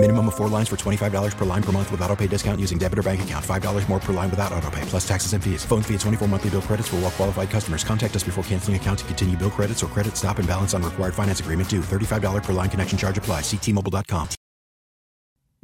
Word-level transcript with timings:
Minimum 0.00 0.28
of 0.28 0.36
four 0.36 0.46
lines 0.48 0.68
for 0.68 0.76
$25 0.76 1.36
per 1.36 1.44
line 1.44 1.62
per 1.62 1.72
month 1.72 1.90
with 1.90 2.00
auto 2.02 2.14
pay 2.14 2.28
discount 2.28 2.60
using 2.60 2.78
debit 2.78 3.00
or 3.00 3.02
bank 3.02 3.22
account. 3.22 3.44
$5 3.44 3.88
more 3.88 3.98
per 3.98 4.12
line 4.12 4.30
without 4.30 4.52
auto 4.52 4.70
pay, 4.70 4.80
plus 4.82 5.06
taxes 5.06 5.32
and 5.32 5.42
fees. 5.42 5.64
Phone 5.64 5.82
fee 5.82 5.94
at 5.94 6.00
24 6.00 6.28
monthly 6.28 6.50
bill 6.50 6.62
credits 6.62 6.86
for 6.86 6.96
all 6.96 7.02
well 7.02 7.10
qualified 7.10 7.50
customers. 7.50 7.82
Contact 7.82 8.14
us 8.14 8.22
before 8.22 8.44
canceling 8.44 8.76
account 8.76 9.00
to 9.00 9.04
continue 9.06 9.36
bill 9.36 9.50
credits 9.50 9.82
or 9.82 9.88
credit 9.88 10.16
stop 10.16 10.38
and 10.38 10.46
balance 10.46 10.72
on 10.72 10.84
required 10.84 11.14
finance 11.14 11.40
agreement 11.40 11.68
due. 11.68 11.80
$35 11.80 12.44
per 12.44 12.52
line 12.52 12.70
connection 12.70 12.96
charge 12.96 13.18
apply. 13.18 13.40
Ctmobile.com. 13.40 14.28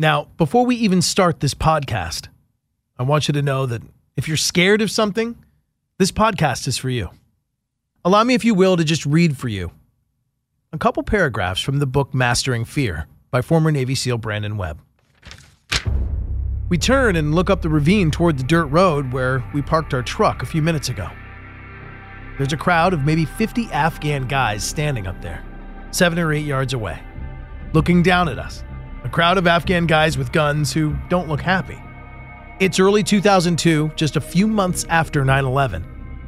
Now, 0.00 0.27
before 0.37 0.67
we 0.67 0.75
even 0.76 1.01
start 1.01 1.39
this 1.39 1.54
podcast, 1.54 2.26
I 2.98 3.04
want 3.04 3.29
you 3.29 3.35
to 3.35 3.43
know 3.43 3.67
that 3.67 3.82
if 4.17 4.26
you're 4.26 4.37
scared 4.37 4.82
of 4.82 4.90
something, 4.90 5.37
this 5.98 6.11
podcast 6.11 6.67
is 6.67 6.76
for 6.76 6.90
you. 6.90 7.11
Allow 8.04 8.25
me, 8.25 8.35
if 8.35 8.45
you 8.45 8.54
will, 8.54 8.76
to 8.76 8.82
just 8.82 9.07
read 9.07 9.37
for 9.37 9.46
you 9.46 9.71
a 10.73 10.79
couple 10.79 11.04
paragraphs 11.04 11.61
from 11.61 11.79
the 11.79 11.87
book 11.87 12.12
Mastering 12.12 12.64
Fear 12.64 13.07
by 13.35 13.43
former 13.43 13.73
Navy 13.73 13.97
SEAL 13.97 14.19
Brandon 14.19 14.57
Webb. 14.57 14.79
We 16.69 16.79
turn 16.79 17.17
and 17.17 17.35
look 17.35 17.51
up 17.51 17.63
the 17.63 17.69
ravine 17.69 18.13
toward 18.13 18.39
the 18.39 18.45
dirt 18.45 18.67
road 18.67 19.13
where 19.13 19.43
we 19.53 19.61
parked 19.61 19.93
our 19.93 20.05
truck 20.05 20.45
a 20.45 20.47
few 20.47 20.63
minutes 20.63 20.89
ago. 20.89 21.11
There's 22.39 22.53
a 22.53 22.57
crowd 22.57 22.93
of 22.93 23.05
maybe 23.05 23.25
50 23.25 23.73
Afghan 23.73 24.29
guys 24.29 24.63
standing 24.63 25.09
up 25.09 25.21
there, 25.21 25.45
seven 25.91 26.17
or 26.21 26.33
eight 26.33 26.47
yards 26.47 26.75
away, 26.75 27.03
looking 27.73 28.05
down 28.05 28.29
at 28.29 28.39
us. 28.39 28.63
A 29.03 29.09
crowd 29.09 29.37
of 29.37 29.49
Afghan 29.49 29.87
guys 29.87 30.17
with 30.17 30.31
guns 30.31 30.73
who 30.73 30.96
don't 31.09 31.29
look 31.29 31.41
happy. 31.41 31.82
It's 32.61 32.79
early 32.79 33.03
2002, 33.03 33.95
just 33.97 34.15
a 34.15 34.21
few 34.21 34.47
months 34.47 34.87
after 34.89 35.25
9 35.25 35.45
11, 35.45 35.85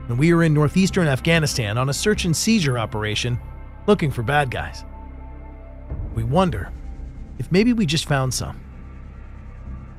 and 0.08 0.18
we 0.18 0.32
are 0.32 0.42
in 0.42 0.52
northeastern 0.52 1.06
Afghanistan 1.06 1.78
on 1.78 1.88
a 1.88 1.94
search 1.94 2.24
and 2.24 2.36
seizure 2.36 2.80
operation 2.80 3.38
looking 3.86 4.10
for 4.10 4.24
bad 4.24 4.50
guys. 4.50 4.84
We 6.16 6.24
wonder 6.24 6.72
if 7.38 7.50
maybe 7.52 7.72
we 7.72 7.86
just 7.86 8.06
found 8.06 8.32
some. 8.32 8.60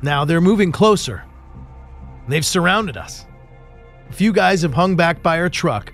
Now 0.02 0.26
they're 0.26 0.42
moving 0.42 0.72
closer. 0.72 1.24
They've 2.28 2.46
surrounded 2.46 2.98
us. 2.98 3.26
A 4.10 4.14
few 4.14 4.32
guys 4.32 4.62
have 4.62 4.74
hung 4.74 4.96
back 4.96 5.22
by 5.22 5.40
our 5.40 5.50
truck, 5.50 5.94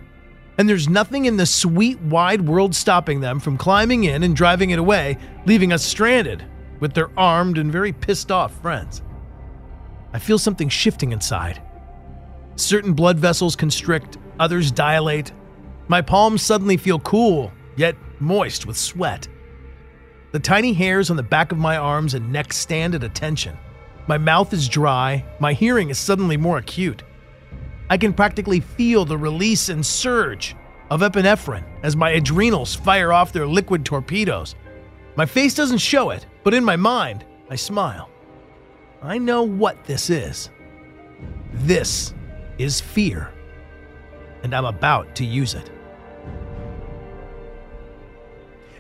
and 0.58 0.70
there's 0.70 0.90
nothing 0.90 1.26
in 1.26 1.38
the 1.38 1.46
sweet 1.46 2.00
wide 2.02 2.42
world 2.42 2.76
stopping 2.76 3.22
them 3.22 3.40
from 3.40 3.58
climbing 3.58 4.04
in 4.04 4.24
and 4.24 4.36
driving 4.36 4.70
it 4.70 4.80
away, 4.80 5.18
leaving 5.46 5.74
us 5.74 5.84
stranded 5.84 6.46
with 6.80 6.94
their 6.94 7.10
armed 7.18 7.58
and 7.58 7.72
very 7.72 7.94
pissed 7.94 8.32
off 8.32 8.54
friends. 8.62 9.02
I 10.14 10.20
feel 10.20 10.38
something 10.38 10.70
shifting 10.70 11.12
inside. 11.12 11.62
Certain 12.56 12.94
blood 12.94 13.18
vessels 13.18 13.56
constrict, 13.56 14.18
others 14.40 14.72
dilate. 14.72 15.32
My 15.88 16.02
palms 16.02 16.44
suddenly 16.44 16.78
feel 16.78 17.00
cool, 17.00 17.52
yet 17.78 17.96
moist 18.20 18.68
with 18.68 18.78
sweat. 18.78 19.28
The 20.34 20.40
tiny 20.40 20.74
hairs 20.74 21.12
on 21.12 21.16
the 21.16 21.22
back 21.22 21.52
of 21.52 21.60
my 21.60 21.78
arms 21.78 22.16
and 22.16 22.32
neck 22.32 22.54
stand 22.54 22.96
at 22.96 23.04
attention. 23.04 23.56
My 24.08 24.18
mouth 24.18 24.52
is 24.52 24.68
dry, 24.68 25.24
my 25.40 25.54
hearing 25.54 25.92
is 25.92 26.00
suddenly 26.00 26.38
more 26.38 26.58
acute. 26.58 27.04
I 27.88 28.00
can 28.00 28.14
practically 28.14 28.60
feel 28.60 29.06
the 29.06 29.16
release 29.16 29.70
and 29.70 29.86
surge 29.86 30.56
of 30.90 31.02
epinephrine 31.02 31.66
as 31.84 31.96
my 31.96 32.10
adrenals 32.10 32.74
fire 32.74 33.14
off 33.14 33.32
their 33.32 33.46
liquid 33.46 33.86
torpedoes. 33.86 34.56
My 35.16 35.28
face 35.28 35.54
doesn't 35.54 35.78
show 35.78 36.10
it, 36.10 36.26
but 36.44 36.56
in 36.56 36.64
my 36.64 36.78
mind, 36.78 37.24
I 37.52 37.56
smile. 37.56 38.10
I 39.04 39.20
know 39.20 39.44
what 39.44 39.84
this 39.84 40.10
is. 40.10 40.50
This 41.54 42.12
is 42.58 42.82
fear, 42.82 43.32
and 44.42 44.56
I'm 44.56 44.66
about 44.66 45.14
to 45.18 45.26
use 45.26 45.54
it. 45.54 45.70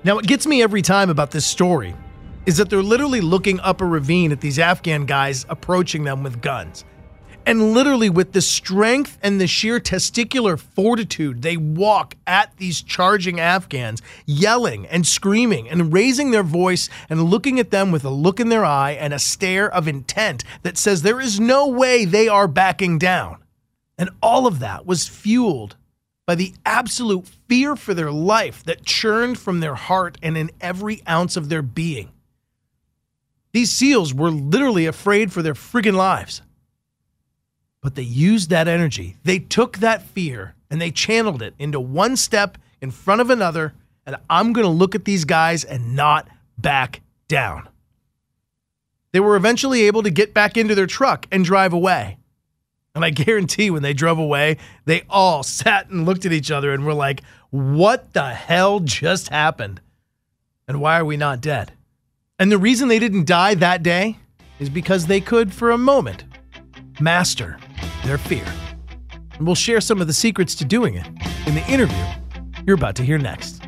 Now, 0.06 0.16
what 0.16 0.28
gets 0.28 0.46
me 0.46 0.62
every 0.62 0.81
time 0.81 1.09
about 1.09 1.31
this 1.31 1.46
story 1.46 1.96
is 2.46 2.58
that 2.58 2.69
they're 2.69 2.84
literally 2.84 3.22
looking 3.22 3.62
up 3.62 3.80
a 3.80 3.86
ravine 3.86 4.34
at 4.34 4.41
these 4.41 4.59
Afghan 4.59 5.06
guys 5.06 5.46
approaching 5.47 6.03
them 6.03 6.24
with 6.24 6.41
guns. 6.41 6.84
And 7.46 7.74
literally, 7.74 8.09
with 8.09 8.34
the 8.34 8.42
strength 8.42 9.18
and 9.22 9.40
the 9.40 9.47
sheer 9.47 9.80
testicular 9.80 10.59
fortitude, 10.59 11.42
they 11.42 11.56
walk 11.56 12.16
at 12.28 12.56
these 12.58 12.81
charging 12.81 13.40
Afghans, 13.40 14.02
yelling 14.25 14.88
and 14.88 15.08
screaming 15.08 15.69
and 15.69 15.94
raising 15.94 16.31
their 16.31 16.44
voice 16.44 16.90
and 17.09 17.24
looking 17.24 17.58
at 17.58 17.72
them 17.72 17.92
with 17.94 18.03
a 18.03 18.09
look 18.09 18.42
in 18.42 18.50
their 18.50 18.66
eye 18.66 18.92
and 18.92 19.13
a 19.13 19.19
stare 19.19 19.74
of 19.74 19.88
intent 19.88 20.44
that 20.63 20.78
says 20.78 21.02
there 21.02 21.22
is 21.22 21.40
no 21.40 21.68
way 21.68 22.03
they 22.03 22.28
are 22.28 22.47
backing 22.50 22.97
down. 22.97 23.38
And 23.97 24.09
all 24.22 24.47
of 24.47 24.59
that 24.59 24.86
was 24.86 25.08
fueled 25.08 25.78
by 26.25 26.35
the 26.35 26.53
absolute 26.66 27.28
fear 27.47 27.75
for 27.75 27.94
their 27.94 28.11
life 28.11 28.63
that 28.63 28.85
churned 28.85 29.38
from 29.38 29.59
their 29.59 29.75
heart 29.75 30.17
and 30.22 30.38
in 30.38 30.51
every 30.61 31.01
ounce 31.07 31.35
of 31.35 31.50
their 31.50 31.61
being. 31.61 32.11
These 33.51 33.72
SEALs 33.72 34.13
were 34.13 34.31
literally 34.31 34.85
afraid 34.85 35.31
for 35.31 35.41
their 35.41 35.53
friggin' 35.53 35.95
lives. 35.95 36.41
But 37.81 37.95
they 37.95 38.03
used 38.03 38.50
that 38.50 38.67
energy. 38.67 39.17
They 39.23 39.39
took 39.39 39.78
that 39.79 40.01
fear 40.01 40.56
and 40.72 40.81
they 40.81 40.89
channeled 40.89 41.41
it 41.41 41.53
into 41.59 41.79
one 41.79 42.16
step 42.16 42.57
in 42.81 42.89
front 42.89 43.22
of 43.22 43.29
another. 43.29 43.73
And 44.06 44.16
I'm 44.29 44.53
going 44.53 44.66
to 44.66 44.72
look 44.72 44.95
at 44.95 45.06
these 45.06 45.25
guys 45.25 45.63
and 45.63 45.95
not 45.95 46.28
back 46.57 47.01
down. 47.28 47.67
They 49.12 49.19
were 49.19 49.35
eventually 49.35 49.83
able 49.83 50.01
to 50.03 50.09
get 50.09 50.33
back 50.33 50.57
into 50.57 50.73
their 50.73 50.88
truck 50.88 51.28
and 51.31 51.45
drive 51.45 51.73
away. 51.73 52.17
And 52.96 53.04
I 53.04 53.09
guarantee 53.09 53.72
when 53.72 53.81
they 53.81 53.94
drove 53.94 54.20
away, 54.20 54.58
they 54.86 55.04
all 55.09 55.42
sat 55.42 55.90
and 55.90 56.06
looked 56.06 56.26
at 56.26 56.31
each 56.31 56.52
other 56.52 56.74
and 56.74 56.86
were 56.86 56.94
like, 56.94 57.22
what 57.50 58.14
the 58.14 58.30
hell 58.30 58.80
just 58.80 59.30
happened? 59.30 59.81
And 60.68 60.80
why 60.80 61.00
are 61.00 61.06
we 61.06 61.18
not 61.18 61.42
dead? 61.42 61.74
And 62.38 62.52
the 62.52 62.58
reason 62.58 62.88
they 62.88 63.00
didn't 63.00 63.26
die 63.26 63.56
that 63.56 63.81
day 63.81 64.18
is 64.59 64.70
because 64.70 65.08
they 65.08 65.22
could, 65.22 65.52
for 65.52 65.72
a 65.72 65.78
moment, 65.78 66.24
master 67.00 67.58
their 68.06 68.20
fear. 68.20 68.46
And 69.38 69.48
we'll 69.48 69.56
share 69.56 69.81
some 69.81 70.00
of 70.00 70.08
the 70.08 70.14
secrets 70.14 70.54
to 70.56 70.66
doing 70.66 70.94
it 70.94 71.08
in 71.48 71.56
the 71.56 71.66
interview 71.68 72.06
you're 72.66 72.75
about 72.75 72.96
to 72.96 73.04
hear 73.04 73.18
next. 73.18 73.62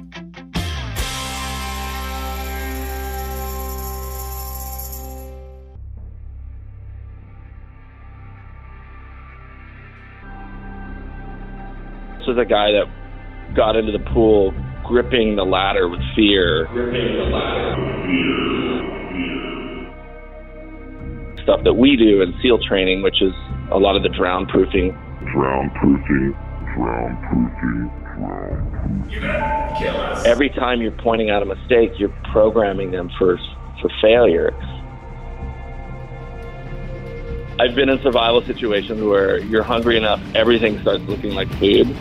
This 12.26 12.36
was 12.36 12.44
a 12.44 12.50
guy 12.50 12.72
that 12.72 12.90
got 13.56 13.76
into 13.76 13.92
the 13.92 14.00
pool 14.00 14.52
gripping 14.84 15.36
the 15.36 15.44
ladder 15.44 15.88
with 15.88 16.00
fear. 16.16 16.66
Gripping 16.74 17.18
the 17.18 17.26
ladder. 17.30 17.76
Stuff 21.44 21.64
that 21.66 21.76
we 21.76 21.96
do 21.96 22.24
in 22.24 22.34
SEAL 22.42 22.66
training, 22.68 23.04
which 23.04 23.22
is 23.22 23.32
a 23.72 23.78
lot 23.78 23.96
of 23.96 24.02
the 24.02 24.10
drown 24.10 24.48
proofing. 24.48 24.90
Drown 25.34 25.70
proofing, 25.80 26.34
drown 26.74 27.16
proofing, 27.30 27.92
drown 28.18 28.72
proofing. 28.74 30.26
Every 30.26 30.50
time 30.50 30.82
you're 30.82 30.98
pointing 30.98 31.30
out 31.30 31.44
a 31.44 31.46
mistake, 31.46 31.92
you're 32.00 32.16
programming 32.32 32.90
them 32.90 33.12
for 33.20 33.38
for 33.84 33.92
failure. 34.02 34.50
I've 37.58 37.74
been 37.74 37.88
in 37.88 38.02
survival 38.02 38.42
situations 38.42 39.02
where 39.02 39.40
you're 39.40 39.64
hungry 39.64 39.96
enough, 39.96 40.22
everything 40.36 40.78
starts 40.82 41.04
looking 41.06 41.36
like 41.36 41.50
food. 41.58 41.96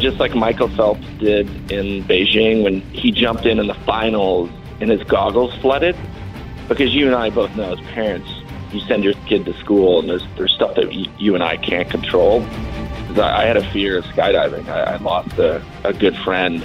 Just 0.00 0.18
like 0.18 0.36
Michael 0.36 0.68
Phelps 0.68 1.04
did 1.18 1.48
in 1.72 2.04
Beijing 2.04 2.62
when 2.62 2.80
he 2.92 3.10
jumped 3.10 3.44
in 3.44 3.58
in 3.58 3.66
the 3.66 3.74
finals 3.74 4.48
and 4.80 4.88
his 4.88 5.02
goggles 5.02 5.52
flooded. 5.56 5.96
Because 6.68 6.94
you 6.94 7.06
and 7.06 7.16
I 7.16 7.30
both 7.30 7.56
know 7.56 7.72
as 7.72 7.80
parents, 7.88 8.30
you 8.72 8.78
send 8.82 9.02
your 9.02 9.14
kid 9.26 9.46
to 9.46 9.52
school 9.54 9.98
and 9.98 10.08
there's, 10.08 10.24
there's 10.36 10.52
stuff 10.52 10.76
that 10.76 10.92
you, 10.92 11.10
you 11.18 11.34
and 11.34 11.42
I 11.42 11.56
can't 11.56 11.90
control. 11.90 12.42
I, 13.16 13.42
I 13.42 13.44
had 13.46 13.56
a 13.56 13.72
fear 13.72 13.98
of 13.98 14.04
skydiving. 14.04 14.68
I, 14.68 14.94
I 14.94 14.96
lost 14.98 15.36
a, 15.38 15.60
a 15.82 15.92
good 15.92 16.16
friend 16.18 16.64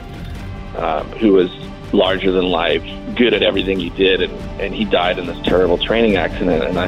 um, 0.78 1.08
who 1.14 1.34
was 1.34 1.50
larger 1.92 2.32
than 2.32 2.46
life, 2.46 2.84
good 3.16 3.34
at 3.34 3.42
everything 3.42 3.80
he 3.80 3.90
did, 3.90 4.22
and, 4.22 4.34
and 4.62 4.76
he 4.76 4.86
died 4.86 5.18
in 5.18 5.26
this 5.26 5.42
terrible 5.44 5.80
training 5.80 6.16
accident. 6.16 6.64
And 6.64 6.78
I, 6.78 6.88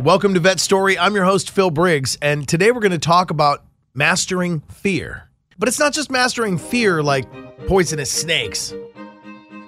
Welcome 0.00 0.32
to 0.32 0.40
Vet 0.40 0.58
Story. 0.60 0.98
I'm 0.98 1.14
your 1.14 1.26
host, 1.26 1.50
Phil 1.50 1.70
Briggs, 1.70 2.16
and 2.22 2.48
today 2.48 2.70
we're 2.70 2.80
going 2.80 2.90
to 2.92 2.98
talk 2.98 3.30
about 3.30 3.66
mastering 3.92 4.60
fear. 4.60 5.28
But 5.58 5.68
it's 5.68 5.78
not 5.78 5.92
just 5.92 6.10
mastering 6.10 6.56
fear 6.56 7.02
like 7.02 7.30
poisonous 7.66 8.10
snakes, 8.10 8.72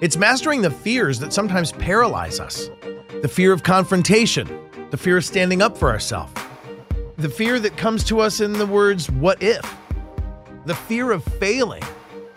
it's 0.01 0.17
mastering 0.17 0.63
the 0.63 0.71
fears 0.71 1.19
that 1.19 1.33
sometimes 1.33 1.71
paralyze 1.73 2.39
us 2.39 2.71
the 3.21 3.27
fear 3.27 3.53
of 3.53 3.61
confrontation, 3.61 4.49
the 4.89 4.97
fear 4.97 5.17
of 5.17 5.23
standing 5.23 5.61
up 5.61 5.77
for 5.77 5.91
ourselves, 5.91 6.33
the 7.17 7.29
fear 7.29 7.59
that 7.59 7.77
comes 7.77 8.03
to 8.05 8.19
us 8.19 8.41
in 8.41 8.53
the 8.53 8.65
words, 8.65 9.11
what 9.11 9.43
if? 9.43 9.63
the 10.65 10.73
fear 10.73 11.11
of 11.11 11.23
failing. 11.23 11.83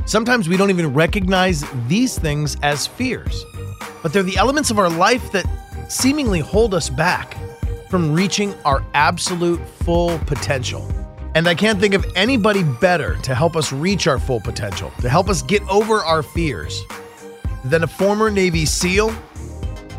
Sometimes 0.05 0.51
we 0.51 0.59
don't 0.59 0.69
even 0.69 0.93
recognize 0.93 1.65
these 1.89 2.19
things 2.19 2.59
as 2.63 2.87
fears, 2.87 3.43
but 4.03 4.13
they're 4.13 4.23
the 4.23 4.37
elements 4.37 4.71
of 4.71 4.79
our 4.79 4.91
life 4.91 5.33
that 5.33 5.47
seemingly 5.89 6.41
hold 6.41 6.75
us 6.75 6.91
back 6.91 7.39
from 7.89 8.13
reaching 8.13 8.55
our 8.65 8.85
absolute 8.95 9.61
full 9.67 10.19
potential. 10.21 10.89
And 11.35 11.47
I 11.47 11.55
can't 11.55 11.79
think 11.79 11.95
of 11.95 12.05
anybody 12.17 12.63
better 12.65 13.17
to 13.17 13.35
help 13.35 13.57
us 13.57 13.73
reach 13.73 14.07
our 14.07 14.19
full 14.19 14.41
potential, 14.41 14.91
to 15.01 15.09
help 15.09 15.29
us 15.29 15.43
get 15.43 15.63
over 15.69 15.97
our 15.97 16.23
fears, 16.23 16.83
than 17.65 17.83
a 17.83 17.87
former 17.87 18.31
Navy 18.31 18.65
SEAL 18.65 19.15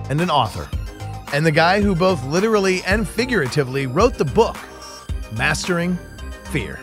and 0.09 0.19
an 0.19 0.29
author. 0.29 0.67
And 1.33 1.45
the 1.45 1.51
guy 1.51 1.81
who 1.81 1.93
both 1.95 2.23
literally 2.25 2.81
and 2.83 3.07
figuratively 3.07 3.85
wrote 3.85 4.15
the 4.15 4.25
book, 4.25 4.57
Mastering 5.33 5.97
Fear, 6.45 6.79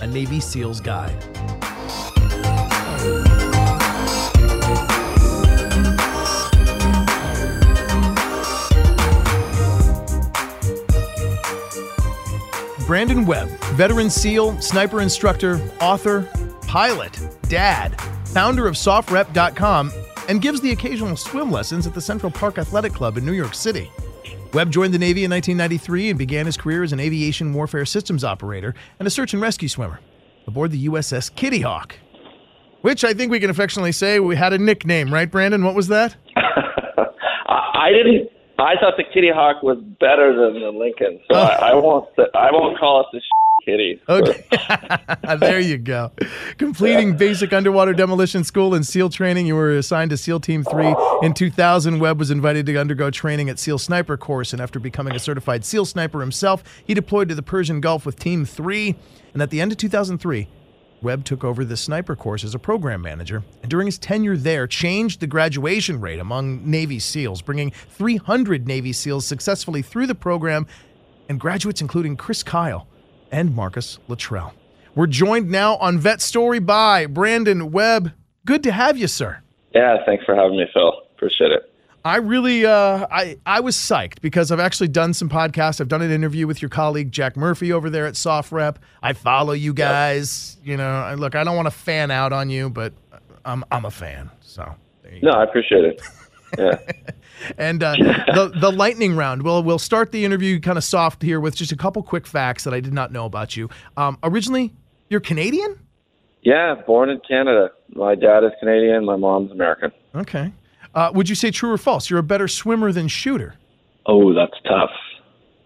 a 0.00 0.06
Navy 0.06 0.40
SEAL's 0.40 0.80
Guide. 0.80 1.37
Brandon 12.88 13.26
Webb, 13.26 13.50
veteran 13.74 14.08
SEAL, 14.08 14.62
sniper 14.62 15.02
instructor, 15.02 15.60
author, 15.78 16.22
pilot, 16.66 17.20
dad, 17.42 18.00
founder 18.28 18.66
of 18.66 18.76
sofrep.com, 18.76 19.92
and 20.26 20.40
gives 20.40 20.62
the 20.62 20.72
occasional 20.72 21.14
swim 21.14 21.52
lessons 21.52 21.86
at 21.86 21.92
the 21.92 22.00
Central 22.00 22.32
Park 22.32 22.56
Athletic 22.56 22.94
Club 22.94 23.18
in 23.18 23.26
New 23.26 23.34
York 23.34 23.52
City. 23.52 23.90
Webb 24.54 24.70
joined 24.70 24.94
the 24.94 24.98
Navy 24.98 25.24
in 25.24 25.30
1993 25.30 26.08
and 26.08 26.18
began 26.18 26.46
his 26.46 26.56
career 26.56 26.82
as 26.82 26.94
an 26.94 26.98
aviation 26.98 27.52
warfare 27.52 27.84
systems 27.84 28.24
operator 28.24 28.74
and 28.98 29.06
a 29.06 29.10
search 29.10 29.34
and 29.34 29.42
rescue 29.42 29.68
swimmer 29.68 30.00
aboard 30.46 30.70
the 30.70 30.86
USS 30.86 31.34
Kitty 31.34 31.60
Hawk, 31.60 31.94
which 32.80 33.04
I 33.04 33.12
think 33.12 33.30
we 33.30 33.38
can 33.38 33.50
affectionately 33.50 33.92
say 33.92 34.18
we 34.18 34.34
had 34.34 34.54
a 34.54 34.58
nickname, 34.58 35.12
right, 35.12 35.30
Brandon? 35.30 35.62
What 35.62 35.74
was 35.74 35.88
that? 35.88 36.16
I 36.36 37.90
didn't. 37.92 38.30
I 38.58 38.74
thought 38.80 38.96
the 38.96 39.04
Kitty 39.04 39.30
Hawk 39.30 39.62
was 39.62 39.78
better 40.00 40.34
than 40.34 40.60
the 40.60 40.70
Lincoln, 40.70 41.20
so 41.30 41.38
I, 41.38 41.70
I 41.70 41.74
won't. 41.74 42.08
I 42.34 42.50
won't 42.50 42.78
call 42.78 43.02
it 43.02 43.06
the 43.12 43.20
Kitty. 43.64 44.00
Okay. 44.08 44.44
there 45.38 45.60
you 45.60 45.78
go. 45.78 46.10
Completing 46.56 47.16
basic 47.16 47.52
underwater 47.52 47.92
demolition 47.92 48.42
school 48.42 48.74
and 48.74 48.84
SEAL 48.84 49.10
training, 49.10 49.46
you 49.46 49.54
were 49.54 49.76
assigned 49.76 50.10
to 50.10 50.16
SEAL 50.16 50.40
Team 50.40 50.64
3. 50.64 50.94
In 51.22 51.34
2000, 51.34 52.00
Webb 52.00 52.18
was 52.18 52.30
invited 52.30 52.66
to 52.66 52.76
undergo 52.76 53.10
training 53.10 53.48
at 53.48 53.58
SEAL 53.58 53.78
Sniper 53.78 54.16
Course, 54.16 54.52
and 54.52 54.60
after 54.60 54.80
becoming 54.80 55.14
a 55.14 55.18
certified 55.18 55.64
SEAL 55.64 55.84
sniper 55.84 56.20
himself, 56.20 56.64
he 56.84 56.94
deployed 56.94 57.28
to 57.28 57.34
the 57.34 57.42
Persian 57.42 57.80
Gulf 57.80 58.06
with 58.06 58.18
Team 58.18 58.44
3. 58.44 58.96
And 59.34 59.42
at 59.42 59.50
the 59.50 59.60
end 59.60 59.70
of 59.70 59.78
2003, 59.78 60.48
Webb 61.00 61.24
took 61.24 61.44
over 61.44 61.64
the 61.64 61.76
sniper 61.76 62.16
course 62.16 62.42
as 62.44 62.54
a 62.54 62.58
program 62.58 63.02
manager, 63.02 63.44
and 63.62 63.70
during 63.70 63.86
his 63.86 63.98
tenure 63.98 64.36
there, 64.36 64.66
changed 64.66 65.20
the 65.20 65.26
graduation 65.26 66.00
rate 66.00 66.18
among 66.18 66.68
Navy 66.68 66.98
SEALs, 66.98 67.42
bringing 67.42 67.70
300 67.70 68.66
Navy 68.66 68.92
SEALs 68.92 69.26
successfully 69.26 69.82
through 69.82 70.06
the 70.06 70.14
program, 70.14 70.66
and 71.28 71.38
graduates 71.38 71.80
including 71.80 72.16
Chris 72.16 72.42
Kyle 72.42 72.88
and 73.30 73.54
Marcus 73.54 73.98
Luttrell. 74.08 74.54
We're 74.94 75.06
joined 75.06 75.50
now 75.50 75.76
on 75.76 75.98
Vet 75.98 76.20
Story 76.20 76.58
by 76.58 77.06
Brandon 77.06 77.70
Webb. 77.70 78.12
Good 78.44 78.62
to 78.64 78.72
have 78.72 78.96
you, 78.96 79.06
sir. 79.06 79.40
Yeah, 79.74 79.98
thanks 80.06 80.24
for 80.24 80.34
having 80.34 80.56
me, 80.56 80.64
Phil. 80.72 80.92
Appreciate 81.14 81.52
it. 81.52 81.72
I 82.04 82.16
really, 82.16 82.64
uh, 82.64 83.06
I, 83.10 83.38
I 83.44 83.60
was 83.60 83.76
psyched 83.76 84.20
because 84.20 84.50
I've 84.50 84.60
actually 84.60 84.88
done 84.88 85.12
some 85.12 85.28
podcasts. 85.28 85.80
I've 85.80 85.88
done 85.88 86.02
an 86.02 86.10
interview 86.10 86.46
with 86.46 86.62
your 86.62 86.68
colleague 86.68 87.10
Jack 87.12 87.36
Murphy 87.36 87.72
over 87.72 87.90
there 87.90 88.06
at 88.06 88.14
SOFREP. 88.14 88.76
I 89.02 89.12
follow 89.12 89.52
you 89.52 89.74
guys. 89.74 90.56
Yep. 90.60 90.66
You 90.68 90.76
know, 90.76 90.90
I, 90.90 91.14
look, 91.14 91.34
I 91.34 91.44
don't 91.44 91.56
want 91.56 91.66
to 91.66 91.72
fan 91.72 92.10
out 92.10 92.32
on 92.32 92.50
you, 92.50 92.70
but 92.70 92.92
I'm 93.44 93.64
I'm 93.70 93.84
a 93.84 93.90
fan. 93.90 94.30
So 94.40 94.74
no, 95.22 95.32
go. 95.32 95.38
I 95.38 95.44
appreciate 95.44 95.84
it. 95.84 96.02
Yeah. 96.56 96.78
and 97.58 97.82
uh, 97.82 97.94
the 97.96 98.52
the 98.54 98.70
lightning 98.70 99.16
round. 99.16 99.42
Well, 99.42 99.62
we'll 99.62 99.78
start 99.78 100.12
the 100.12 100.24
interview 100.24 100.60
kind 100.60 100.78
of 100.78 100.84
soft 100.84 101.22
here 101.22 101.40
with 101.40 101.56
just 101.56 101.72
a 101.72 101.76
couple 101.76 102.02
quick 102.02 102.26
facts 102.26 102.64
that 102.64 102.74
I 102.74 102.80
did 102.80 102.92
not 102.92 103.12
know 103.12 103.24
about 103.24 103.56
you. 103.56 103.68
Um, 103.96 104.18
originally, 104.22 104.74
you're 105.08 105.20
Canadian. 105.20 105.78
Yeah, 106.42 106.74
born 106.86 107.10
in 107.10 107.20
Canada. 107.28 107.70
My 107.90 108.14
dad 108.14 108.44
is 108.44 108.52
Canadian. 108.60 109.04
My 109.04 109.16
mom's 109.16 109.50
American. 109.50 109.90
Okay. 110.14 110.52
Uh, 110.94 111.10
would 111.14 111.28
you 111.28 111.34
say 111.34 111.50
true 111.50 111.70
or 111.70 111.78
false? 111.78 112.10
You're 112.10 112.18
a 112.18 112.24
better 112.24 112.48
swimmer 112.48 112.92
than 112.92 113.08
shooter. 113.08 113.54
Oh, 114.06 114.32
that's 114.34 114.54
tough. 114.64 114.90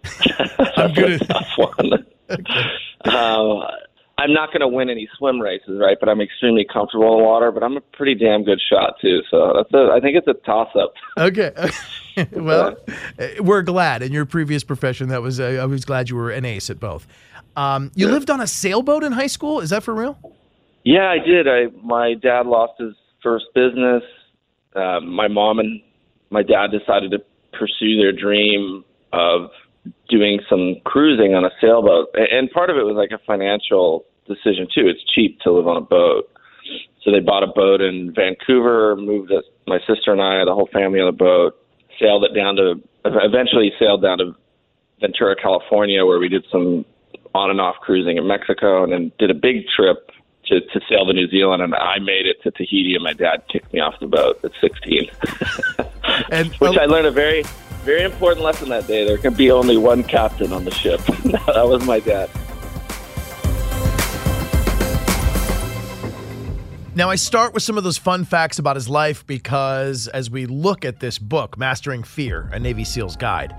I'm 0.76 0.92
good 0.92 1.22
at 1.22 1.28
tough 1.28 1.48
one. 1.56 2.06
okay. 2.30 2.64
uh, 3.04 3.66
I'm 4.18 4.32
not 4.32 4.52
going 4.52 4.60
to 4.60 4.68
win 4.68 4.90
any 4.90 5.08
swim 5.16 5.40
races, 5.40 5.80
right? 5.80 5.96
But 5.98 6.08
I'm 6.08 6.20
extremely 6.20 6.66
comfortable 6.70 7.18
in 7.18 7.24
water. 7.24 7.50
But 7.50 7.62
I'm 7.62 7.76
a 7.76 7.80
pretty 7.80 8.14
damn 8.14 8.44
good 8.44 8.60
shot 8.70 8.94
too. 9.00 9.20
So 9.30 9.52
that's 9.56 9.72
a. 9.72 9.92
I 9.92 10.00
think 10.00 10.16
it's 10.16 10.28
a 10.28 10.34
toss 10.44 10.68
up. 10.76 10.94
Okay. 11.18 11.52
well, 12.32 12.76
uh, 13.18 13.26
we're 13.40 13.62
glad 13.62 14.02
in 14.02 14.12
your 14.12 14.26
previous 14.26 14.64
profession. 14.64 15.08
That 15.08 15.22
was. 15.22 15.40
Uh, 15.40 15.58
I 15.60 15.64
was 15.64 15.84
glad 15.84 16.10
you 16.10 16.16
were 16.16 16.30
an 16.30 16.44
ace 16.44 16.70
at 16.70 16.78
both. 16.78 17.06
Um, 17.56 17.90
you 17.94 18.06
yeah. 18.06 18.12
lived 18.12 18.30
on 18.30 18.40
a 18.40 18.46
sailboat 18.46 19.02
in 19.02 19.12
high 19.12 19.26
school. 19.26 19.60
Is 19.60 19.70
that 19.70 19.82
for 19.82 19.94
real? 19.94 20.18
Yeah, 20.84 21.10
I 21.10 21.18
did. 21.18 21.48
I 21.48 21.66
my 21.82 22.14
dad 22.14 22.46
lost 22.46 22.74
his 22.78 22.94
first 23.22 23.46
business. 23.54 24.02
Uh, 24.74 25.00
my 25.00 25.28
mom 25.28 25.58
and 25.58 25.80
my 26.30 26.42
dad 26.42 26.68
decided 26.70 27.10
to 27.10 27.18
pursue 27.52 27.96
their 27.98 28.12
dream 28.12 28.84
of 29.12 29.50
doing 30.08 30.40
some 30.48 30.76
cruising 30.84 31.34
on 31.34 31.44
a 31.44 31.50
sailboat, 31.60 32.08
and 32.14 32.50
part 32.50 32.70
of 32.70 32.76
it 32.76 32.82
was 32.82 32.96
like 32.96 33.10
a 33.10 33.22
financial 33.26 34.04
decision 34.26 34.66
too. 34.74 34.86
It's 34.86 35.02
cheap 35.14 35.40
to 35.40 35.52
live 35.52 35.66
on 35.66 35.76
a 35.76 35.80
boat, 35.80 36.30
so 37.04 37.10
they 37.10 37.20
bought 37.20 37.42
a 37.42 37.48
boat 37.48 37.80
in 37.80 38.14
Vancouver, 38.14 38.96
moved 38.96 39.32
us, 39.32 39.44
my 39.66 39.78
sister 39.80 40.12
and 40.12 40.22
I, 40.22 40.44
the 40.44 40.54
whole 40.54 40.68
family 40.72 41.00
on 41.00 41.06
the 41.06 41.16
boat, 41.16 41.58
sailed 42.00 42.24
it 42.24 42.34
down 42.34 42.56
to, 42.56 42.74
eventually 43.04 43.72
sailed 43.78 44.02
down 44.02 44.18
to 44.18 44.34
Ventura, 45.00 45.34
California, 45.34 46.06
where 46.06 46.18
we 46.18 46.28
did 46.28 46.44
some 46.50 46.84
on 47.34 47.50
and 47.50 47.60
off 47.60 47.76
cruising 47.80 48.16
in 48.16 48.26
Mexico, 48.26 48.84
and 48.84 48.92
then 48.92 49.12
did 49.18 49.30
a 49.30 49.34
big 49.34 49.66
trip 49.74 50.10
to, 50.46 50.60
to 50.60 50.80
sail 50.88 51.06
to 51.06 51.12
New 51.12 51.28
Zealand, 51.28 51.62
and 51.62 51.74
I 51.74 51.98
made 51.98 52.26
it 52.26 52.42
to 52.42 52.50
Tahiti, 52.50 52.94
and 52.94 53.04
my 53.04 53.12
dad 53.12 53.44
kicked 53.48 53.72
me 53.72 53.80
off 53.80 53.94
the 54.00 54.06
boat 54.06 54.40
at 54.44 54.52
16. 54.60 55.08
and 56.30 56.52
which 56.54 56.78
I 56.78 56.86
learned 56.86 57.06
a 57.06 57.10
very 57.10 57.44
very 57.82 58.04
important 58.04 58.44
lesson 58.44 58.68
that 58.68 58.86
day. 58.86 59.04
There 59.04 59.18
can 59.18 59.34
be 59.34 59.50
only 59.50 59.76
one 59.76 60.04
captain 60.04 60.52
on 60.52 60.64
the 60.64 60.70
ship. 60.70 61.00
that 61.24 61.66
was 61.66 61.84
my 61.84 61.98
dad. 62.00 62.30
Now, 66.94 67.08
I 67.08 67.16
start 67.16 67.54
with 67.54 67.62
some 67.62 67.78
of 67.78 67.84
those 67.84 67.96
fun 67.96 68.24
facts 68.24 68.58
about 68.58 68.76
his 68.76 68.88
life 68.88 69.26
because 69.26 70.08
as 70.08 70.30
we 70.30 70.46
look 70.46 70.84
at 70.84 71.00
this 71.00 71.18
book, 71.18 71.56
Mastering 71.56 72.02
Fear, 72.02 72.50
a 72.52 72.60
Navy 72.60 72.84
SEAL's 72.84 73.16
Guide, 73.16 73.54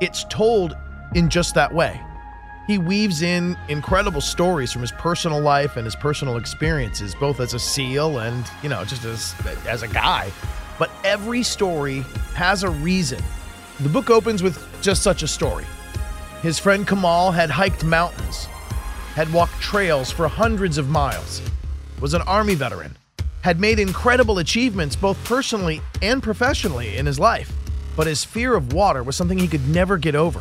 it's 0.00 0.24
told 0.24 0.76
in 1.14 1.30
just 1.30 1.54
that 1.54 1.72
way. 1.72 2.00
He 2.66 2.78
weaves 2.78 3.22
in 3.22 3.56
incredible 3.68 4.20
stories 4.20 4.72
from 4.72 4.82
his 4.82 4.90
personal 4.90 5.40
life 5.40 5.76
and 5.76 5.84
his 5.84 5.94
personal 5.94 6.36
experiences, 6.36 7.14
both 7.14 7.38
as 7.38 7.54
a 7.54 7.60
SEAL 7.60 8.18
and, 8.18 8.44
you 8.60 8.68
know, 8.68 8.84
just 8.84 9.04
as, 9.04 9.34
as 9.68 9.84
a 9.84 9.88
guy. 9.88 10.32
But 10.76 10.90
every 11.04 11.44
story 11.44 12.00
has 12.34 12.64
a 12.64 12.70
reason 12.70 13.22
the 13.78 13.90
book 13.90 14.08
opens 14.08 14.42
with 14.42 14.58
just 14.80 15.02
such 15.02 15.22
a 15.22 15.28
story. 15.28 15.66
His 16.40 16.58
friend 16.58 16.88
Kamal 16.88 17.30
had 17.30 17.50
hiked 17.50 17.84
mountains, 17.84 18.46
had 19.14 19.30
walked 19.34 19.60
trails 19.60 20.10
for 20.10 20.26
hundreds 20.28 20.78
of 20.78 20.88
miles, 20.88 21.42
was 22.00 22.14
an 22.14 22.22
Army 22.22 22.54
veteran, 22.54 22.96
had 23.42 23.60
made 23.60 23.78
incredible 23.78 24.38
achievements 24.38 24.96
both 24.96 25.22
personally 25.24 25.82
and 26.00 26.22
professionally 26.22 26.96
in 26.96 27.04
his 27.04 27.18
life. 27.18 27.52
But 27.96 28.06
his 28.06 28.24
fear 28.24 28.54
of 28.54 28.72
water 28.72 29.02
was 29.02 29.14
something 29.14 29.36
he 29.36 29.46
could 29.46 29.68
never 29.68 29.98
get 29.98 30.14
over 30.14 30.40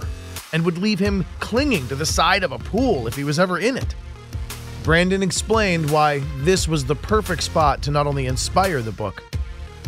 and 0.55 0.63
would 0.63 0.77
leave 0.77 0.99
him 0.99 1.25
clinging 1.41 1.85
to 1.89 1.95
the 1.95 2.05
side 2.05 2.41
of 2.41 2.53
a 2.53 2.57
pool 2.57 3.07
if 3.07 3.15
he 3.17 3.25
was 3.25 3.39
ever 3.39 3.59
in 3.59 3.75
it. 3.75 3.93
Brandon 4.83 5.21
explained 5.21 5.91
why 5.91 6.19
this 6.37 6.65
was 6.65 6.85
the 6.85 6.95
perfect 6.95 7.43
spot 7.43 7.81
to 7.81 7.91
not 7.91 8.07
only 8.07 8.25
inspire 8.25 8.81
the 8.81 8.93
book, 8.93 9.21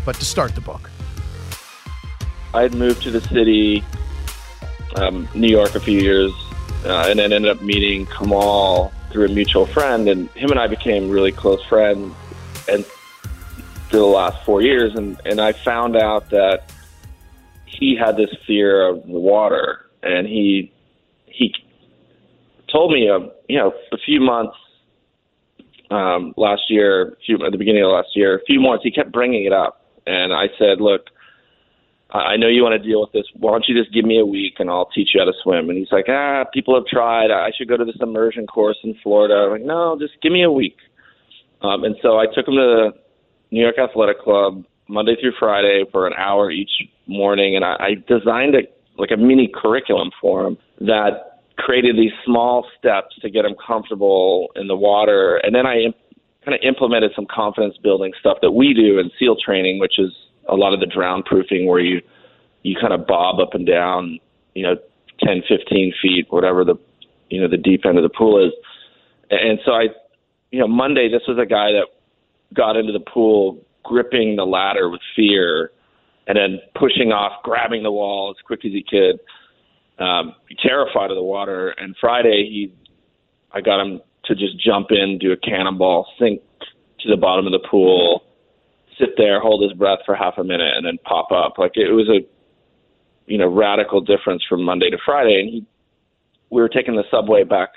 but 0.03 0.17
to 0.17 0.25
start 0.25 0.55
the 0.55 0.61
book. 0.61 0.89
I 2.53 2.63
had 2.63 2.73
moved 2.73 3.01
to 3.03 3.11
the 3.11 3.21
city, 3.21 3.81
um, 4.97 5.29
New 5.33 5.47
York, 5.47 5.73
a 5.75 5.79
few 5.79 6.01
years, 6.01 6.33
uh, 6.83 7.05
and 7.07 7.17
then 7.17 7.31
ended 7.31 7.49
up 7.49 7.61
meeting 7.61 8.05
Kamal 8.05 8.91
through 9.09 9.27
a 9.27 9.29
mutual 9.29 9.67
friend, 9.67 10.09
and 10.09 10.29
him 10.31 10.51
and 10.51 10.59
I 10.59 10.67
became 10.67 11.09
really 11.09 11.31
close 11.31 11.63
friends, 11.63 12.13
and 12.67 12.83
for 12.83 13.95
the 13.95 14.05
last 14.05 14.43
four 14.43 14.61
years, 14.61 14.95
and 14.95 15.17
and 15.23 15.39
I 15.39 15.53
found 15.53 15.95
out 15.95 16.29
that 16.31 16.73
he 17.65 17.95
had 17.95 18.17
this 18.17 18.35
fear 18.45 18.85
of 18.85 19.05
water, 19.05 19.86
and 20.03 20.27
he 20.27 20.71
he 21.25 21.53
told 22.71 22.91
me, 22.91 23.07
a, 23.07 23.19
you 23.47 23.57
know, 23.57 23.73
a 23.91 23.97
few 23.97 24.19
months 24.19 24.55
um, 25.89 26.33
last 26.35 26.63
year, 26.69 27.17
few, 27.25 27.43
at 27.45 27.51
the 27.51 27.57
beginning 27.57 27.83
of 27.83 27.91
last 27.91 28.09
year, 28.15 28.35
a 28.35 28.43
few 28.45 28.59
months, 28.59 28.83
he 28.83 28.91
kept 28.91 29.11
bringing 29.11 29.45
it 29.45 29.53
up, 29.53 29.85
and 30.05 30.33
I 30.33 30.47
said, 30.57 30.81
look 30.81 31.09
I 32.11 32.37
know 32.37 32.47
you 32.47 32.63
want 32.63 32.81
to 32.81 32.87
deal 32.87 33.01
with 33.01 33.11
this. 33.11 33.25
Why 33.33 33.51
don't 33.51 33.65
you 33.67 33.75
just 33.75 33.93
give 33.93 34.05
me 34.05 34.19
a 34.19 34.25
week 34.25 34.55
and 34.59 34.69
I'll 34.69 34.89
teach 34.95 35.09
you 35.13 35.19
how 35.19 35.25
to 35.25 35.33
swim? 35.43 35.69
And 35.69 35.77
he's 35.77 35.91
like, 35.91 36.05
ah, 36.07 36.45
people 36.53 36.73
have 36.75 36.85
tried. 36.85 37.31
I 37.31 37.51
should 37.57 37.67
go 37.67 37.75
to 37.75 37.83
this 37.83 37.97
immersion 37.99 38.47
course 38.47 38.77
in 38.83 38.95
Florida. 39.03 39.35
I'm 39.35 39.51
like, 39.51 39.61
no, 39.61 39.97
just 39.99 40.13
give 40.21 40.31
me 40.31 40.43
a 40.43 40.51
week. 40.51 40.77
Um, 41.61 41.83
and 41.83 41.95
so 42.01 42.17
I 42.17 42.25
took 42.27 42.47
him 42.47 42.55
to 42.55 42.61
the 42.61 42.91
New 43.51 43.61
York 43.61 43.77
Athletic 43.77 44.21
Club 44.21 44.63
Monday 44.87 45.17
through 45.19 45.33
Friday 45.37 45.83
for 45.91 46.07
an 46.07 46.13
hour 46.17 46.49
each 46.49 46.71
morning, 47.07 47.55
and 47.55 47.65
I, 47.65 47.75
I 47.79 47.93
designed 48.07 48.55
a 48.55 48.61
like 48.97 49.11
a 49.11 49.17
mini 49.17 49.49
curriculum 49.53 50.11
for 50.19 50.45
him 50.45 50.57
that 50.81 51.41
created 51.57 51.97
these 51.97 52.11
small 52.25 52.65
steps 52.77 53.15
to 53.21 53.29
get 53.29 53.45
him 53.45 53.55
comfortable 53.65 54.49
in 54.55 54.67
the 54.67 54.75
water, 54.75 55.37
and 55.37 55.53
then 55.55 55.65
I 55.65 55.93
kind 56.45 56.55
of 56.55 56.61
implemented 56.63 57.11
some 57.15 57.25
confidence 57.29 57.75
building 57.83 58.13
stuff 58.19 58.37
that 58.41 58.51
we 58.51 58.73
do 58.73 58.99
in 58.99 59.11
SEAL 59.19 59.37
training, 59.43 59.79
which 59.79 59.99
is 59.99 60.11
a 60.47 60.55
lot 60.55 60.73
of 60.73 60.79
the 60.79 60.85
drown 60.85 61.23
proofing 61.23 61.67
where 61.67 61.79
you 61.79 62.01
you 62.63 62.75
kind 62.79 62.93
of 62.93 63.05
bob 63.07 63.39
up 63.39 63.53
and 63.53 63.65
down, 63.65 64.19
you 64.53 64.63
know, 64.63 64.75
10, 65.23 65.43
15 65.47 65.93
feet, 66.01 66.27
whatever 66.29 66.63
the 66.63 66.75
you 67.29 67.41
know 67.41 67.47
the 67.47 67.57
deep 67.57 67.85
end 67.85 67.97
of 67.97 68.03
the 68.03 68.09
pool 68.09 68.43
is. 68.45 68.53
And 69.29 69.59
so 69.65 69.73
I, 69.73 69.87
you 70.51 70.59
know, 70.59 70.67
Monday 70.67 71.09
this 71.09 71.23
was 71.27 71.37
a 71.37 71.45
guy 71.45 71.71
that 71.71 71.87
got 72.53 72.77
into 72.77 72.93
the 72.93 72.99
pool 72.99 73.63
gripping 73.83 74.35
the 74.35 74.45
ladder 74.45 74.89
with 74.89 75.01
fear, 75.15 75.71
and 76.27 76.37
then 76.37 76.59
pushing 76.75 77.11
off, 77.11 77.43
grabbing 77.43 77.83
the 77.83 77.91
wall 77.91 78.33
as 78.37 78.41
quick 78.45 78.65
as 78.65 78.71
he 78.71 78.83
could, 78.87 79.19
um, 80.03 80.35
terrified 80.61 81.09
of 81.09 81.15
the 81.15 81.23
water. 81.23 81.69
And 81.69 81.95
Friday 81.99 82.47
he, 82.49 82.73
I 83.51 83.61
got 83.61 83.81
him 83.81 84.01
to 84.25 84.35
just 84.35 84.59
jump 84.59 84.87
in, 84.91 85.17
do 85.17 85.31
a 85.31 85.37
cannonball, 85.37 86.07
sink 86.19 86.41
to 86.99 87.09
the 87.09 87.17
bottom 87.17 87.45
of 87.45 87.51
the 87.51 87.65
pool 87.69 88.23
sit 88.99 89.09
there, 89.17 89.39
hold 89.39 89.63
his 89.63 89.73
breath 89.73 89.99
for 90.05 90.15
half 90.15 90.37
a 90.37 90.43
minute, 90.43 90.75
and 90.75 90.85
then 90.85 90.97
pop 91.03 91.31
up. 91.31 91.57
Like 91.57 91.73
it 91.75 91.91
was 91.91 92.09
a, 92.09 92.25
you 93.31 93.37
know, 93.37 93.47
radical 93.47 94.01
difference 94.01 94.43
from 94.47 94.63
Monday 94.63 94.89
to 94.89 94.97
Friday. 95.05 95.39
And 95.39 95.49
he, 95.49 95.65
we 96.49 96.61
were 96.61 96.69
taking 96.69 96.95
the 96.95 97.03
subway 97.11 97.43
back 97.43 97.69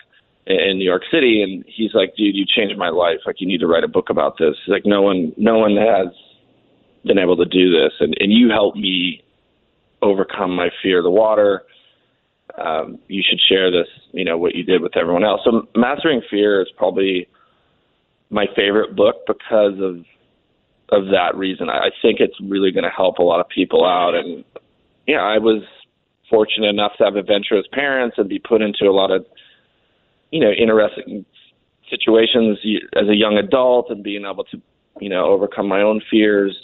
in 0.47 0.79
New 0.79 0.85
York 0.85 1.03
City, 1.13 1.43
and 1.43 1.65
he's 1.67 1.93
like, 1.95 2.15
"Dude, 2.17 2.35
you 2.35 2.45
changed 2.47 2.79
my 2.79 2.89
life. 2.89 3.19
Like 3.27 3.41
you 3.41 3.47
need 3.47 3.61
to 3.61 3.67
write 3.67 3.85
a 3.85 3.89
book 3.89 4.11
about 4.11 4.39
this. 4.39 4.55
He's 4.65 4.73
like 4.73 4.87
no 4.87 5.03
one, 5.03 5.33
no 5.37 5.59
one 5.59 5.77
has 5.77 6.09
been 7.05 7.19
able 7.19 7.37
to 7.37 7.47
do 7.47 7.71
this, 7.71 7.93
and 8.01 8.15
and 8.21 8.33
you 8.33 8.51
helped 8.51 8.77
me 8.77 9.23
overcome 10.03 10.55
my 10.55 10.71
fear 10.83 10.99
of 10.99 11.05
the 11.05 11.11
water." 11.11 11.65
Um, 12.59 12.99
you 13.07 13.23
should 13.27 13.41
share 13.41 13.71
this, 13.71 13.87
you 14.11 14.25
know, 14.25 14.37
what 14.37 14.57
you 14.57 14.65
did 14.65 14.83
with 14.83 14.97
everyone 14.97 15.23
else. 15.23 15.41
So, 15.45 15.69
Mastering 15.77 16.21
Fear 16.29 16.63
is 16.63 16.69
probably 16.77 17.29
my 18.29 18.47
favorite 18.57 18.97
book 18.97 19.27
because 19.27 19.75
of 19.81 20.05
of 20.91 21.07
that 21.11 21.37
reason. 21.37 21.69
I 21.69 21.79
I 21.79 21.91
think 22.03 22.21
it's 22.21 22.35
really 22.41 22.73
going 22.73 22.85
to 22.85 22.91
help 22.91 23.19
a 23.19 23.23
lot 23.23 23.41
of 23.41 23.49
people 23.49 23.87
out. 23.87 24.15
And 24.15 24.45
yeah, 25.07 25.21
I 25.21 25.39
was 25.39 25.63
fortunate 26.29 26.69
enough 26.69 26.93
to 26.99 27.05
have 27.05 27.17
adventurous 27.17 27.67
parents 27.73 28.17
and 28.19 28.29
be 28.29 28.39
put 28.39 28.63
into 28.63 28.85
a 28.85 28.93
lot 28.93 29.11
of 29.11 29.27
you 30.31 30.41
know 30.41 30.51
interesting 30.51 31.25
situations 31.89 32.59
as 32.97 33.09
a 33.09 33.17
young 33.17 33.37
adult 33.37 33.91
and 33.91 34.03
being 34.03 34.25
able 34.25 34.45
to 34.45 34.61
you 35.01 35.09
know 35.09 35.27
overcome 35.27 35.69
my 35.69 35.83
own 35.83 36.01
fears. 36.11 36.57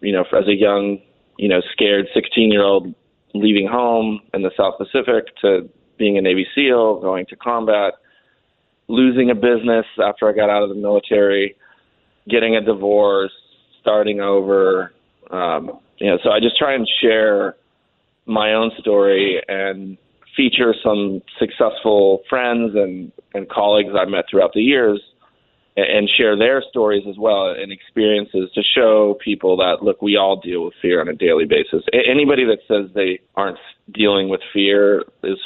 You 0.00 0.12
know, 0.12 0.24
as 0.36 0.46
a 0.48 0.54
young 0.54 1.00
you 1.38 1.48
know 1.48 1.60
scared 1.72 2.06
16 2.14 2.50
year 2.50 2.62
old 2.62 2.94
leaving 3.34 3.66
home 3.66 4.20
in 4.32 4.42
the 4.42 4.50
South 4.56 4.74
Pacific 4.78 5.24
to 5.42 5.68
being 5.98 6.18
a 6.18 6.20
Navy 6.20 6.46
SEAL, 6.54 7.00
going 7.00 7.26
to 7.26 7.36
combat, 7.36 7.94
losing 8.88 9.30
a 9.30 9.34
business 9.34 9.86
after 10.02 10.28
I 10.28 10.32
got 10.32 10.50
out 10.50 10.62
of 10.62 10.68
the 10.68 10.74
military 10.74 11.56
getting 12.28 12.56
a 12.56 12.60
divorce, 12.60 13.32
starting 13.80 14.20
over. 14.20 14.92
Um, 15.30 15.78
you 15.98 16.10
know, 16.10 16.18
so 16.22 16.30
I 16.30 16.40
just 16.40 16.58
try 16.58 16.74
and 16.74 16.88
share 17.00 17.56
my 18.26 18.54
own 18.54 18.70
story 18.78 19.42
and 19.48 19.98
feature 20.36 20.74
some 20.82 21.22
successful 21.38 22.22
friends 22.28 22.74
and, 22.74 23.12
and 23.34 23.48
colleagues 23.48 23.90
I've 23.98 24.08
met 24.08 24.24
throughout 24.30 24.52
the 24.52 24.62
years 24.62 25.00
and 25.76 26.08
share 26.16 26.36
their 26.38 26.62
stories 26.70 27.02
as 27.08 27.16
well 27.18 27.48
and 27.48 27.72
experiences 27.72 28.50
to 28.54 28.62
show 28.62 29.18
people 29.24 29.56
that 29.56 29.82
look 29.82 30.00
we 30.00 30.16
all 30.16 30.40
deal 30.40 30.64
with 30.64 30.74
fear 30.80 31.00
on 31.00 31.08
a 31.08 31.14
daily 31.14 31.46
basis 31.46 31.82
anybody 31.92 32.44
that 32.44 32.58
says 32.68 32.90
they 32.94 33.18
aren't 33.34 33.58
dealing 33.92 34.28
with 34.28 34.40
fear 34.52 35.04
is 35.22 35.38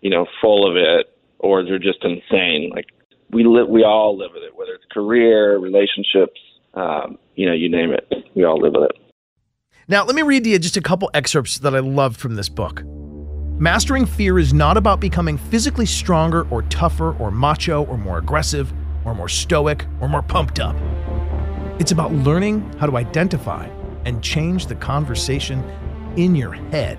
you 0.00 0.10
know 0.10 0.26
full 0.40 0.68
of 0.68 0.76
it 0.76 1.16
or 1.38 1.62
they're 1.64 1.78
just 1.78 2.02
insane 2.02 2.70
like 2.74 2.86
we 3.34 3.44
live, 3.44 3.68
we 3.68 3.82
all 3.82 4.16
live 4.16 4.30
with 4.32 4.44
it, 4.44 4.56
whether 4.56 4.72
it's 4.72 4.84
career, 4.92 5.58
relationships, 5.58 6.40
um, 6.74 7.18
you 7.34 7.46
know, 7.46 7.52
you 7.52 7.68
name 7.68 7.92
it. 7.92 8.10
We 8.34 8.44
all 8.44 8.60
live 8.60 8.72
with 8.74 8.90
it. 8.90 8.96
Now, 9.88 10.04
let 10.04 10.14
me 10.14 10.22
read 10.22 10.44
to 10.44 10.50
you 10.50 10.58
just 10.58 10.76
a 10.76 10.80
couple 10.80 11.10
excerpts 11.12 11.58
that 11.58 11.74
I 11.74 11.80
love 11.80 12.16
from 12.16 12.36
this 12.36 12.48
book. 12.48 12.82
Mastering 13.58 14.06
fear 14.06 14.38
is 14.38 14.54
not 14.54 14.76
about 14.76 15.00
becoming 15.00 15.36
physically 15.36 15.86
stronger 15.86 16.48
or 16.48 16.62
tougher 16.62 17.12
or 17.18 17.30
macho 17.30 17.84
or 17.84 17.98
more 17.98 18.18
aggressive 18.18 18.72
or 19.04 19.14
more 19.14 19.28
stoic 19.28 19.86
or 20.00 20.08
more 20.08 20.22
pumped 20.22 20.60
up. 20.60 20.76
It's 21.78 21.92
about 21.92 22.12
learning 22.12 22.60
how 22.78 22.86
to 22.86 22.96
identify 22.96 23.68
and 24.04 24.22
change 24.22 24.66
the 24.66 24.74
conversation 24.74 25.62
in 26.16 26.34
your 26.34 26.52
head. 26.52 26.98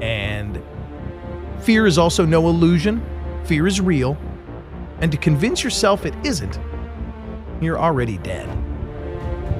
And 0.00 0.62
fear 1.60 1.86
is 1.86 1.98
also 1.98 2.24
no 2.24 2.48
illusion, 2.48 3.02
fear 3.44 3.66
is 3.66 3.80
real, 3.80 4.16
and 5.00 5.10
to 5.10 5.18
convince 5.18 5.64
yourself 5.64 6.06
it 6.06 6.14
isn't, 6.24 6.58
you're 7.60 7.78
already 7.78 8.18
dead. 8.18 8.48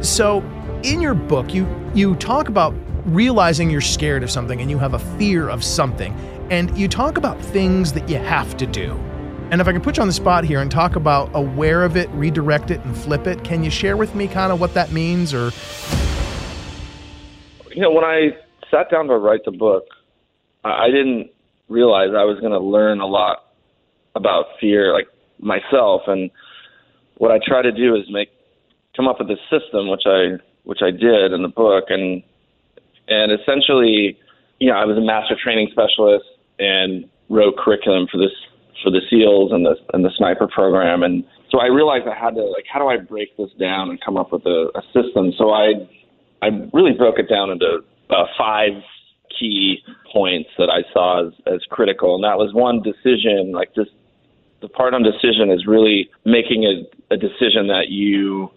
So, 0.00 0.42
in 0.82 1.00
your 1.00 1.14
book, 1.14 1.52
you 1.52 1.66
you 1.94 2.14
talk 2.16 2.48
about 2.48 2.74
realizing 3.04 3.68
you're 3.68 3.80
scared 3.80 4.22
of 4.22 4.30
something 4.30 4.60
and 4.60 4.70
you 4.70 4.78
have 4.78 4.94
a 4.94 4.98
fear 4.98 5.48
of 5.48 5.62
something, 5.64 6.14
and 6.50 6.76
you 6.78 6.88
talk 6.88 7.18
about 7.18 7.40
things 7.40 7.92
that 7.92 8.08
you 8.08 8.16
have 8.16 8.56
to 8.58 8.66
do. 8.66 8.98
And 9.50 9.60
if 9.60 9.66
I 9.66 9.72
can 9.72 9.80
put 9.80 9.96
you 9.96 10.02
on 10.02 10.06
the 10.06 10.14
spot 10.14 10.44
here 10.44 10.60
and 10.60 10.70
talk 10.70 10.94
about 10.94 11.28
aware 11.34 11.82
of 11.82 11.96
it, 11.96 12.08
redirect 12.10 12.70
it, 12.70 12.80
and 12.84 12.96
flip 12.96 13.26
it, 13.26 13.42
can 13.42 13.64
you 13.64 13.70
share 13.70 13.96
with 13.96 14.14
me 14.14 14.28
kind 14.28 14.52
of 14.52 14.60
what 14.60 14.74
that 14.74 14.92
means, 14.92 15.34
or? 15.34 15.50
You 17.74 17.82
know, 17.82 17.90
when 17.90 18.04
I 18.04 18.28
sat 18.70 18.88
down 18.92 19.08
to 19.08 19.16
write 19.16 19.40
the 19.44 19.50
book, 19.50 19.86
I 20.62 20.86
didn't 20.86 21.30
realize 21.68 22.10
I 22.10 22.22
was 22.24 22.38
going 22.38 22.52
to 22.52 22.60
learn 22.60 23.00
a 23.00 23.06
lot 23.06 23.46
about 24.14 24.44
fear, 24.60 24.92
like 24.92 25.08
myself. 25.40 26.02
And 26.06 26.30
what 27.16 27.32
I 27.32 27.40
try 27.44 27.62
to 27.62 27.72
do 27.72 27.96
is 27.96 28.04
make 28.08 28.28
come 28.94 29.08
up 29.08 29.18
with 29.18 29.30
a 29.30 29.36
system, 29.50 29.88
which 29.88 30.02
I 30.06 30.38
which 30.62 30.80
I 30.82 30.90
did 30.92 31.32
in 31.32 31.42
the 31.42 31.48
book, 31.48 31.86
and 31.88 32.22
and 33.08 33.32
essentially, 33.32 34.16
you 34.60 34.70
know, 34.70 34.76
I 34.76 34.84
was 34.84 34.96
a 34.96 35.00
master 35.00 35.36
training 35.42 35.70
specialist 35.72 36.26
and 36.60 37.08
wrote 37.28 37.56
curriculum 37.56 38.06
for 38.10 38.18
this 38.18 38.30
for 38.82 38.90
the 38.90 39.00
SEALs 39.10 39.52
and 39.52 39.64
the 39.64 39.76
and 39.92 40.04
the 40.04 40.10
sniper 40.16 40.48
program, 40.48 41.02
and 41.02 41.24
so 41.50 41.60
I 41.60 41.66
realized 41.66 42.06
I 42.06 42.18
had 42.18 42.34
to 42.34 42.42
like, 42.42 42.64
how 42.72 42.78
do 42.78 42.88
I 42.88 42.96
break 42.96 43.36
this 43.36 43.50
down 43.58 43.90
and 43.90 44.00
come 44.00 44.16
up 44.16 44.32
with 44.32 44.46
a, 44.46 44.70
a 44.74 44.82
system? 44.92 45.32
So 45.36 45.50
I 45.50 45.88
I 46.42 46.48
really 46.72 46.92
broke 46.92 47.18
it 47.18 47.28
down 47.28 47.50
into 47.50 47.80
uh, 48.10 48.24
five 48.38 48.72
key 49.38 49.78
points 50.12 50.50
that 50.58 50.70
I 50.70 50.82
saw 50.92 51.26
as, 51.26 51.32
as 51.46 51.60
critical, 51.70 52.14
and 52.14 52.24
that 52.24 52.38
was 52.38 52.52
one 52.54 52.82
decision, 52.82 53.52
like 53.52 53.74
this 53.74 53.88
the 54.60 54.68
part 54.68 54.92
on 54.92 55.02
decision 55.02 55.50
is 55.50 55.66
really 55.66 56.10
making 56.24 56.64
a, 56.64 57.14
a 57.14 57.16
decision 57.16 57.68
that 57.68 57.88
you 57.88 58.50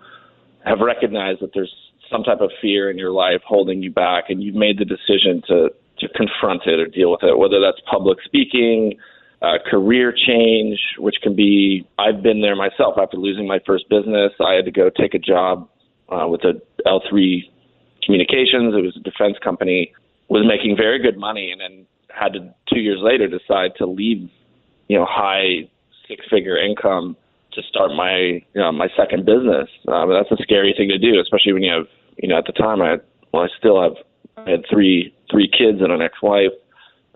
have 0.66 0.80
recognized 0.80 1.42
that 1.42 1.52
there's 1.54 1.74
some 2.12 2.24
type 2.24 2.42
of 2.42 2.52
fear 2.62 2.92
in 2.92 2.98
your 2.98 3.12
life 3.12 3.42
holding 3.46 3.82
you 3.82 3.92
back, 3.92 4.26
and 4.30 4.44
you've 4.44 4.56
made 4.56 4.78
the 4.78 4.86
decision 4.86 5.42
to 5.48 5.70
to 6.00 6.08
confront 6.10 6.64
it 6.66 6.80
or 6.80 6.88
deal 6.88 7.12
with 7.12 7.24
it, 7.24 7.38
whether 7.38 7.60
that's 7.62 7.80
public 7.90 8.18
speaking, 8.26 8.98
uh, 9.44 9.58
career 9.70 10.14
change, 10.14 10.80
which 10.98 11.16
can 11.22 11.36
be. 11.36 11.86
I've 12.00 12.24
been 12.24 12.42
there 12.42 12.56
myself. 12.56 12.96
After 12.98 13.18
losing 13.18 13.46
my 13.46 13.60
first 13.66 13.90
business, 13.90 14.32
I 14.40 14.54
had 14.54 14.66
to 14.66 14.72
go 14.72 14.90
take 14.90 15.14
a 15.14 15.20
job 15.20 15.70
uh, 16.10 16.28
with 16.28 16.42
a 16.42 16.62
L3 16.88 17.44
Communications. 18.06 18.74
It 18.74 18.82
was 18.82 18.96
a 18.96 19.02
defense 19.02 19.38
company. 19.44 19.94
Was 20.30 20.46
making 20.48 20.78
very 20.78 21.00
good 21.00 21.18
money, 21.18 21.52
and 21.52 21.60
then 21.60 21.86
had 22.10 22.34
to 22.34 22.54
two 22.74 22.80
years 22.80 23.00
later 23.02 23.28
decide 23.28 23.72
to 23.78 23.86
leave, 23.86 24.30
you 24.88 24.98
know, 24.98 25.06
high 25.08 25.70
six 26.08 26.26
figure 26.30 26.58
income 26.58 27.18
to 27.52 27.62
start 27.64 27.92
my 27.96 28.18
you 28.18 28.44
know 28.56 28.72
my 28.72 28.88
second 28.96 29.26
business. 29.26 29.70
Um, 29.88 30.10
that's 30.10 30.32
a 30.32 30.42
scary 30.42 30.74
thing 30.76 30.90
to 30.90 30.98
do, 30.98 31.20
especially 31.20 31.54
when 31.54 31.64
you 31.64 31.74
have 31.74 31.88
you 32.18 32.30
know 32.30 32.38
at 32.38 32.46
the 32.46 32.54
time 32.54 32.82
I 32.82 32.98
well 33.34 33.44
I 33.44 33.48
still 33.58 33.82
have 33.82 33.94
I 34.38 34.52
had 34.52 34.66
three 34.72 35.14
three 35.30 35.50
kids 35.50 35.82
and 35.82 35.92
an 35.92 36.02
ex 36.02 36.22
wife 36.22 36.54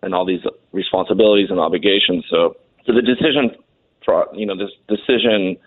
and 0.03 0.13
all 0.13 0.25
these 0.25 0.41
responsibilities 0.71 1.47
and 1.49 1.59
obligations. 1.59 2.25
So 2.29 2.55
so 2.85 2.93
the 2.93 3.01
decision 3.01 3.51
you 4.33 4.45
know 4.45 4.55
this 4.57 4.71
decision 4.87 5.57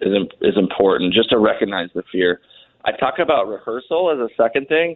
is 0.00 0.14
is 0.40 0.56
important 0.56 1.12
just 1.12 1.30
to 1.30 1.38
recognize 1.38 1.88
the 1.94 2.02
fear. 2.10 2.40
I 2.84 2.92
talk 2.92 3.18
about 3.18 3.48
rehearsal 3.48 4.10
as 4.10 4.18
a 4.18 4.28
second 4.40 4.68
thing. 4.68 4.94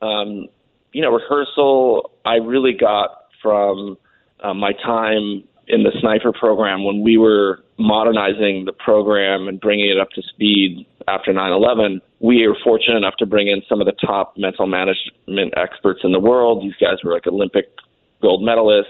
Um, 0.00 0.48
you 0.92 1.02
know, 1.02 1.10
rehearsal 1.10 2.10
I 2.24 2.36
really 2.36 2.72
got 2.72 3.26
from 3.42 3.98
uh, 4.40 4.54
my 4.54 4.72
time 4.72 5.44
in 5.68 5.84
the 5.84 5.92
sniper 6.00 6.32
program 6.32 6.84
when 6.84 7.02
we 7.02 7.16
were 7.18 7.62
modernizing 7.78 8.64
the 8.64 8.72
program 8.72 9.48
and 9.48 9.60
bringing 9.60 9.88
it 9.90 9.98
up 9.98 10.10
to 10.10 10.22
speed 10.22 10.86
after 11.08 11.32
9/11, 11.32 12.00
we 12.20 12.46
were 12.46 12.56
fortunate 12.62 12.96
enough 12.96 13.16
to 13.16 13.26
bring 13.26 13.48
in 13.48 13.62
some 13.68 13.80
of 13.80 13.86
the 13.86 13.92
top 13.92 14.36
mental 14.36 14.66
management 14.66 15.54
experts 15.56 16.00
in 16.04 16.12
the 16.12 16.20
world. 16.20 16.62
These 16.62 16.76
guys 16.80 16.98
were 17.04 17.12
like 17.12 17.26
Olympic 17.26 17.66
gold 18.22 18.42
medalists, 18.42 18.84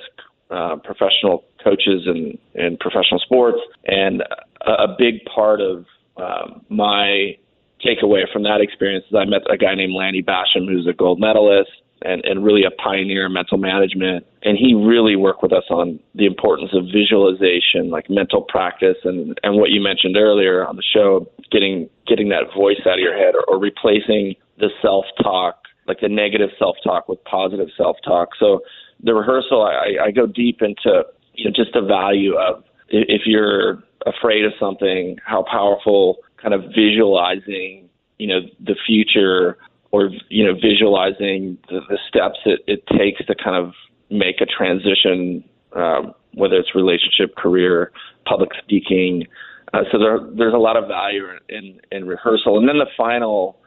uh, 0.50 0.76
professional 0.76 1.44
coaches 1.64 2.06
in 2.06 2.38
in 2.54 2.76
professional 2.78 3.18
sports, 3.18 3.58
and 3.86 4.22
a, 4.66 4.70
a 4.84 4.96
big 4.98 5.24
part 5.24 5.60
of 5.60 5.86
um, 6.16 6.62
my 6.68 7.36
takeaway 7.84 8.30
from 8.32 8.44
that 8.44 8.60
experience 8.60 9.04
is 9.10 9.16
I 9.16 9.24
met 9.24 9.42
a 9.50 9.56
guy 9.56 9.74
named 9.74 9.94
Lanny 9.94 10.22
Bassham, 10.22 10.68
who's 10.68 10.86
a 10.86 10.92
gold 10.92 11.18
medalist 11.18 11.70
and, 12.04 12.24
and 12.24 12.44
really 12.44 12.64
a 12.64 12.70
pioneer 12.70 13.26
in 13.26 13.32
mental 13.32 13.58
management. 13.58 14.26
And 14.42 14.58
he 14.58 14.74
really 14.74 15.16
worked 15.16 15.42
with 15.42 15.52
us 15.52 15.64
on 15.70 16.00
the 16.14 16.26
importance 16.26 16.70
of 16.72 16.84
visualization, 16.92 17.90
like 17.90 18.10
mental 18.10 18.42
practice, 18.42 18.96
and, 19.04 19.38
and 19.42 19.56
what 19.56 19.70
you 19.70 19.80
mentioned 19.80 20.16
earlier 20.16 20.66
on 20.66 20.76
the 20.76 20.82
show, 20.82 21.26
getting 21.50 21.88
getting 22.06 22.28
that 22.30 22.52
voice 22.54 22.80
out 22.86 22.94
of 22.94 22.98
your 22.98 23.16
head 23.16 23.34
or, 23.34 23.44
or 23.48 23.58
replacing 23.58 24.34
the 24.58 24.68
self 24.80 25.04
talk, 25.22 25.56
like 25.86 26.00
the 26.00 26.08
negative 26.08 26.50
self 26.58 26.76
talk, 26.84 27.08
with 27.08 27.22
positive 27.24 27.68
self 27.76 27.96
talk. 28.04 28.30
So 28.38 28.60
the 29.02 29.14
rehearsal, 29.14 29.62
I, 29.62 30.06
I 30.06 30.10
go 30.10 30.26
deep 30.26 30.62
into 30.62 31.04
you 31.34 31.44
know 31.44 31.50
just 31.54 31.72
the 31.72 31.82
value 31.82 32.36
of 32.36 32.64
if 32.88 33.22
you're 33.26 33.82
afraid 34.06 34.44
of 34.44 34.52
something, 34.58 35.16
how 35.24 35.44
powerful 35.50 36.18
kind 36.40 36.54
of 36.54 36.64
visualizing 36.74 37.88
you 38.18 38.26
know 38.26 38.40
the 38.60 38.76
future 38.86 39.58
or 39.90 40.10
you 40.28 40.44
know 40.44 40.54
visualizing 40.54 41.58
the, 41.68 41.80
the 41.88 41.98
steps 42.08 42.38
it, 42.44 42.60
it 42.66 42.86
takes 42.98 43.24
to 43.26 43.34
kind 43.34 43.56
of 43.56 43.72
make 44.10 44.40
a 44.40 44.46
transition, 44.46 45.42
um, 45.74 46.14
whether 46.34 46.56
it's 46.56 46.74
relationship, 46.74 47.34
career, 47.36 47.92
public 48.26 48.50
speaking. 48.62 49.26
Uh, 49.72 49.84
so 49.90 49.98
there, 49.98 50.18
there's 50.36 50.52
a 50.52 50.58
lot 50.58 50.76
of 50.76 50.86
value 50.86 51.24
in, 51.48 51.80
in 51.90 52.06
rehearsal, 52.06 52.58
and 52.58 52.68
then 52.68 52.78
the 52.78 52.90
final 52.96 53.58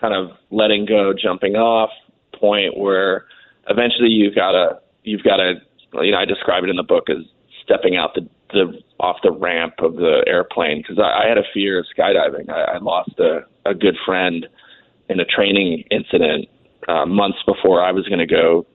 kind 0.00 0.14
of 0.14 0.36
letting 0.50 0.86
go, 0.86 1.12
jumping 1.12 1.54
off 1.54 1.90
point 2.34 2.78
where 2.78 3.26
eventually 3.70 4.10
you've 4.10 4.34
got 4.34 4.52
to 4.52 4.78
you've 5.04 5.22
got 5.22 5.36
to 5.36 5.54
you 6.02 6.12
know 6.12 6.18
I 6.18 6.24
describe 6.24 6.64
it 6.64 6.70
in 6.70 6.76
the 6.76 6.82
book 6.82 7.08
as 7.08 7.24
stepping 7.62 7.96
out 7.96 8.14
the 8.14 8.28
the 8.52 8.80
off 8.98 9.16
the 9.22 9.32
ramp 9.32 9.74
of 9.78 9.96
the 9.96 10.24
airplane 10.26 10.82
because 10.82 10.98
I, 10.98 11.24
I 11.24 11.28
had 11.28 11.38
a 11.38 11.44
fear 11.54 11.78
of 11.78 11.86
skydiving. 11.96 12.50
I, 12.50 12.74
I 12.74 12.78
lost 12.78 13.12
a, 13.18 13.40
a 13.64 13.74
good 13.74 13.96
friend 14.04 14.46
in 15.08 15.20
a 15.20 15.24
training 15.24 15.84
incident 15.90 16.48
uh, 16.88 17.06
months 17.06 17.38
before 17.46 17.82
I 17.82 17.92
was 17.92 18.06
going 18.08 18.18
to 18.18 18.26
go. 18.26 18.66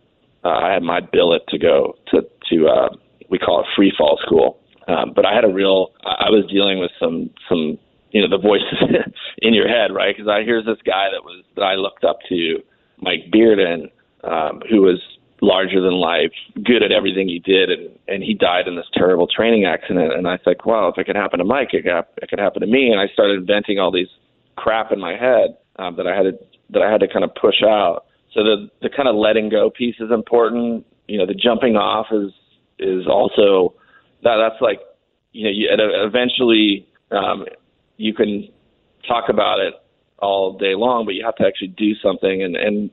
Uh, 0.44 0.50
I 0.50 0.74
had 0.74 0.84
my 0.84 1.00
billet 1.00 1.42
to 1.50 1.58
go 1.58 1.96
to 2.12 2.22
to 2.50 2.68
uh, 2.68 2.90
we 3.30 3.40
call 3.40 3.62
it 3.62 3.68
free 3.75 3.92
fall 3.98 4.20
school, 4.25 4.60
um, 4.88 5.14
but 5.16 5.25
I 5.25 5.34
had 5.34 5.44
a 5.44 5.50
real. 5.50 5.94
I 6.04 6.30
was 6.30 6.46
dealing 6.52 6.80
with 6.80 6.92
some 7.00 7.30
some 7.50 7.78
you 8.12 8.22
know 8.22 8.30
the 8.30 8.42
voices 8.42 8.78
in 9.40 9.54
your 9.54 9.68
head, 9.68 9.94
right? 9.94 10.16
Because 10.16 10.30
I 10.30 10.44
here's 10.44 10.66
this 10.66 10.78
guy 10.86 11.10
that 11.12 11.24
was 11.24 11.44
that 11.56 11.64
I 11.64 11.75
looked 11.75 12.04
up 12.04 12.20
to, 12.30 12.62
Mike 12.98 13.32
Bearden, 13.34 13.90
um, 14.25 14.62
who 14.70 14.82
was 14.82 15.00
larger 15.41 15.82
than 15.82 15.94
life, 15.94 16.32
good 16.63 16.82
at 16.82 16.91
everything 16.91 17.27
he 17.27 17.39
did, 17.39 17.70
and 17.70 17.89
and 18.08 18.24
he 18.24 18.34
died 18.34 18.67
in 18.67 18.75
this 18.75 18.88
terrible 18.94 19.27
training 19.27 19.65
accident. 19.65 20.13
And 20.13 20.27
I 20.27 20.38
thought, 20.38 20.65
well, 20.65 20.89
if 20.89 20.98
it 20.98 21.05
could 21.05 21.15
happen 21.15 21.39
to 21.39 21.46
Mike, 21.46 21.70
it 21.74 21.84
could, 21.84 22.03
it 22.22 22.29
could 22.29 22.39
happen 22.39 22.62
to 22.62 22.67
me. 22.67 22.89
And 22.89 23.00
I 23.00 23.08
started 23.13 23.39
inventing 23.39 23.79
all 23.79 23.91
these 23.91 24.10
crap 24.55 24.91
in 24.91 25.00
my 25.00 25.15
head 25.15 25.58
um, 25.77 25.96
that 25.98 26.08
I 26.08 26.15
had 26.15 26.24
to 26.24 26.34
that 26.72 26.82
I 26.82 26.91
had 26.91 27.01
to 27.01 27.08
kind 27.08 27.24
of 27.24 27.34
push 27.36 27.62
out. 27.63 28.05
So 28.34 28.44
the 28.44 28.70
the 28.82 28.89
kind 28.89 29.08
of 29.08 29.15
letting 29.15 29.50
go 29.50 29.70
piece 29.70 29.96
is 30.00 30.12
important. 30.12 30.86
You 31.08 31.17
know, 31.17 31.25
the 31.25 31.36
jumping 31.36 31.75
off 31.75 32.08
is 32.12 32.32
is 32.79 33.08
also 33.08 33.74
that 34.24 34.38
that's 34.38 34.62
like 34.62 34.79
you 35.32 35.46
know 35.46 35.51
you, 35.51 35.70
eventually 35.72 36.88
um, 37.12 37.46
you 37.98 38.13
can 38.13 38.50
talk 39.08 39.29
about 39.29 39.60
it 39.60 39.74
all 40.20 40.58
day 40.58 40.75
long, 40.75 41.05
but 41.05 41.13
you 41.13 41.24
have 41.24 41.36
to 41.36 41.46
actually 41.46 41.70
do 41.70 41.94
something. 41.96 42.44
And 42.44 42.55
and 42.55 42.89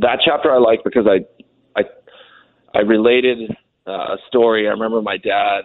that 0.00 0.20
chapter 0.24 0.50
I 0.52 0.58
like 0.58 0.80
because 0.84 1.06
I 1.06 1.24
I 1.78 1.84
I 2.74 2.80
related 2.80 3.50
uh, 3.86 4.14
a 4.14 4.16
story. 4.28 4.68
I 4.68 4.70
remember 4.70 5.02
my 5.02 5.16
dad 5.16 5.62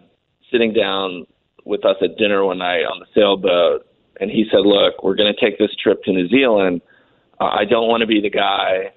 sitting 0.52 0.74
down 0.74 1.26
with 1.66 1.86
us 1.86 1.98
at 2.02 2.18
dinner 2.18 2.46
one 2.46 2.60
night 2.60 2.84
on 2.84 3.00
the 3.00 3.06
sailboat 3.14 3.86
and 4.20 4.32
he 4.32 4.46
said, 4.52 4.62
"Look, 4.62 5.04
we're 5.04 5.16
going 5.16 5.34
to 5.34 5.40
take 5.40 5.58
this 5.60 5.76
trip 5.82 6.04
to 6.04 6.12
New 6.12 6.28
Zealand. 6.30 6.82
Uh, 7.40 7.46
I 7.46 7.66
don't 7.66 7.88
want 7.88 8.02
to 8.02 8.08
be 8.08 8.22
the 8.22 8.30
guy 8.30 8.92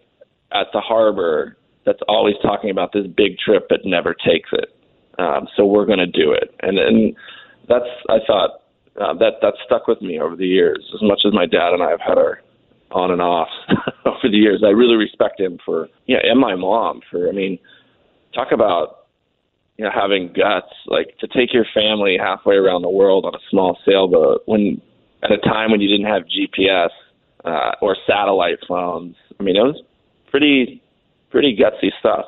at 0.52 0.68
the 0.72 0.80
harbor 0.80 1.56
that's 1.84 2.00
always 2.08 2.36
talking 2.42 2.70
about 2.70 2.92
this 2.92 3.06
big 3.06 3.38
trip 3.38 3.66
but 3.68 3.80
never 3.84 4.14
takes 4.14 4.50
it. 4.52 4.74
Um, 5.18 5.48
so 5.56 5.66
we're 5.66 5.86
going 5.86 5.98
to 5.98 6.06
do 6.06 6.32
it." 6.32 6.54
And 6.60 6.78
and 6.78 7.16
that's 7.68 7.88
I 8.08 8.18
thought 8.26 8.62
uh, 9.00 9.14
that 9.14 9.40
that 9.42 9.54
stuck 9.64 9.86
with 9.88 10.00
me 10.00 10.20
over 10.20 10.36
the 10.36 10.46
years. 10.46 10.84
As 10.94 11.02
much 11.02 11.22
as 11.26 11.32
my 11.32 11.46
dad 11.46 11.72
and 11.72 11.82
I 11.82 11.90
have 11.90 12.00
had 12.00 12.18
our 12.18 12.40
on 12.90 13.10
and 13.10 13.20
off 13.20 13.48
over 14.06 14.16
the 14.30 14.36
years, 14.36 14.62
I 14.64 14.70
really 14.70 14.96
respect 14.96 15.40
him 15.40 15.58
for 15.64 15.88
you 16.06 16.16
know, 16.16 16.22
and 16.24 16.40
my 16.40 16.54
mom 16.54 17.00
for. 17.10 17.28
I 17.28 17.32
mean, 17.32 17.58
talk 18.34 18.48
about 18.52 19.06
you 19.76 19.84
know 19.84 19.90
having 19.94 20.32
guts 20.32 20.72
like 20.86 21.16
to 21.18 21.28
take 21.28 21.52
your 21.52 21.66
family 21.74 22.16
halfway 22.18 22.56
around 22.56 22.82
the 22.82 22.90
world 22.90 23.24
on 23.24 23.34
a 23.34 23.38
small 23.50 23.78
sailboat 23.86 24.42
when 24.46 24.80
at 25.22 25.32
a 25.32 25.38
time 25.38 25.70
when 25.70 25.80
you 25.80 25.88
didn't 25.88 26.06
have 26.06 26.22
GPS 26.24 26.90
uh, 27.44 27.72
or 27.80 27.96
satellite 28.06 28.58
phones. 28.66 29.16
I 29.38 29.42
mean, 29.42 29.56
it 29.56 29.62
was 29.62 29.80
pretty 30.30 30.82
pretty 31.30 31.56
gutsy 31.56 31.90
stuff. 31.98 32.26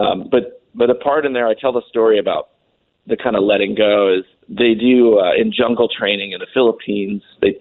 Um, 0.00 0.28
but 0.30 0.62
but 0.74 0.90
a 0.90 0.94
part 0.94 1.26
in 1.26 1.32
there, 1.32 1.46
I 1.46 1.54
tell 1.54 1.72
the 1.72 1.82
story 1.88 2.18
about 2.18 2.48
the 3.06 3.16
kind 3.16 3.36
of 3.36 3.42
letting 3.42 3.74
go 3.74 4.14
is 4.14 4.24
they 4.48 4.74
do 4.74 5.18
uh, 5.18 5.34
in 5.34 5.52
jungle 5.52 5.88
training 5.88 6.32
in 6.32 6.40
the 6.40 6.46
Philippines. 6.52 7.22
They 7.40 7.56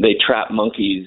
they 0.00 0.14
trap 0.14 0.50
monkeys 0.50 1.06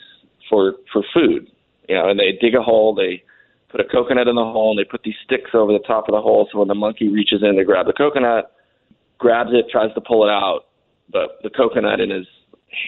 for 0.50 0.74
for 0.92 1.04
food, 1.14 1.48
you 1.88 1.96
know, 1.96 2.10
and 2.10 2.20
they 2.20 2.38
dig 2.40 2.56
a 2.56 2.62
hole. 2.62 2.96
They 2.96 3.24
put 3.70 3.80
a 3.80 3.86
coconut 3.86 4.28
in 4.28 4.36
the 4.36 4.44
hole 4.44 4.72
and 4.72 4.80
they 4.80 4.90
put 4.90 5.04
these 5.04 5.16
sticks 5.24 5.52
over 5.54 5.72
the 5.72 5.80
top 5.80 6.10
of 6.10 6.14
the 6.14 6.22
hole. 6.22 6.48
So 6.52 6.60
when 6.60 6.68
the 6.68 6.76
monkey 6.76 7.08
reaches 7.08 7.44
in 7.44 7.56
to 7.56 7.64
grab 7.64 7.86
the 7.86 7.94
coconut, 7.94 8.52
grabs 9.18 9.52
it, 9.54 9.68
tries 9.72 9.94
to 9.94 10.02
pull 10.02 10.28
it 10.28 10.32
out, 10.32 10.66
but 11.12 11.40
the 11.44 11.50
coconut 11.50 12.00
in 12.00 12.10
his 12.10 12.26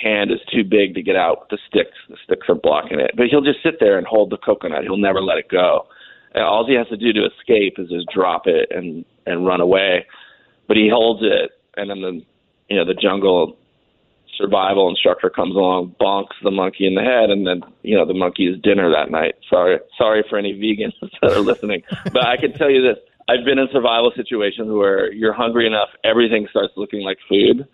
hand 0.03 0.31
is 0.31 0.39
too 0.51 0.63
big 0.63 0.93
to 0.95 1.01
get 1.01 1.15
out 1.15 1.49
the 1.49 1.57
sticks. 1.67 1.97
The 2.09 2.17
sticks 2.23 2.47
are 2.49 2.55
blocking 2.55 2.99
it. 2.99 3.11
But 3.15 3.27
he'll 3.27 3.41
just 3.41 3.63
sit 3.63 3.79
there 3.79 3.97
and 3.97 4.07
hold 4.07 4.29
the 4.29 4.37
coconut. 4.37 4.83
He'll 4.83 4.97
never 4.97 5.21
let 5.21 5.37
it 5.37 5.49
go. 5.49 5.87
And 6.33 6.43
all 6.43 6.65
he 6.65 6.75
has 6.75 6.87
to 6.87 6.97
do 6.97 7.11
to 7.13 7.25
escape 7.25 7.75
is 7.77 7.89
just 7.89 8.07
drop 8.13 8.43
it 8.45 8.71
and 8.71 9.05
and 9.25 9.45
run 9.45 9.61
away. 9.61 10.05
But 10.67 10.77
he 10.77 10.89
holds 10.89 11.21
it, 11.23 11.51
and 11.75 11.89
then 11.89 12.01
the 12.01 12.21
you 12.69 12.77
know 12.77 12.85
the 12.85 12.93
jungle 12.93 13.57
survival 14.41 14.89
instructor 14.89 15.29
comes 15.29 15.55
along, 15.55 15.95
bonks 15.99 16.35
the 16.43 16.51
monkey 16.51 16.87
in 16.87 16.95
the 16.95 17.01
head, 17.01 17.29
and 17.29 17.45
then 17.45 17.61
you 17.83 17.95
know 17.95 18.05
the 18.05 18.13
monkey 18.13 18.47
is 18.47 18.59
dinner 18.61 18.91
that 18.91 19.11
night. 19.11 19.35
Sorry, 19.49 19.79
sorry 19.97 20.23
for 20.29 20.37
any 20.37 20.53
vegans 20.53 20.93
that 21.21 21.31
are 21.31 21.39
listening, 21.39 21.83
but 22.11 22.25
I 22.25 22.37
can 22.37 22.53
tell 22.53 22.69
you 22.69 22.81
this: 22.81 22.97
I've 23.29 23.45
been 23.45 23.59
in 23.59 23.67
survival 23.71 24.11
situations 24.15 24.69
where 24.71 25.11
you're 25.13 25.33
hungry 25.33 25.67
enough, 25.67 25.89
everything 26.03 26.47
starts 26.49 26.73
looking 26.75 27.01
like 27.01 27.17
food, 27.29 27.67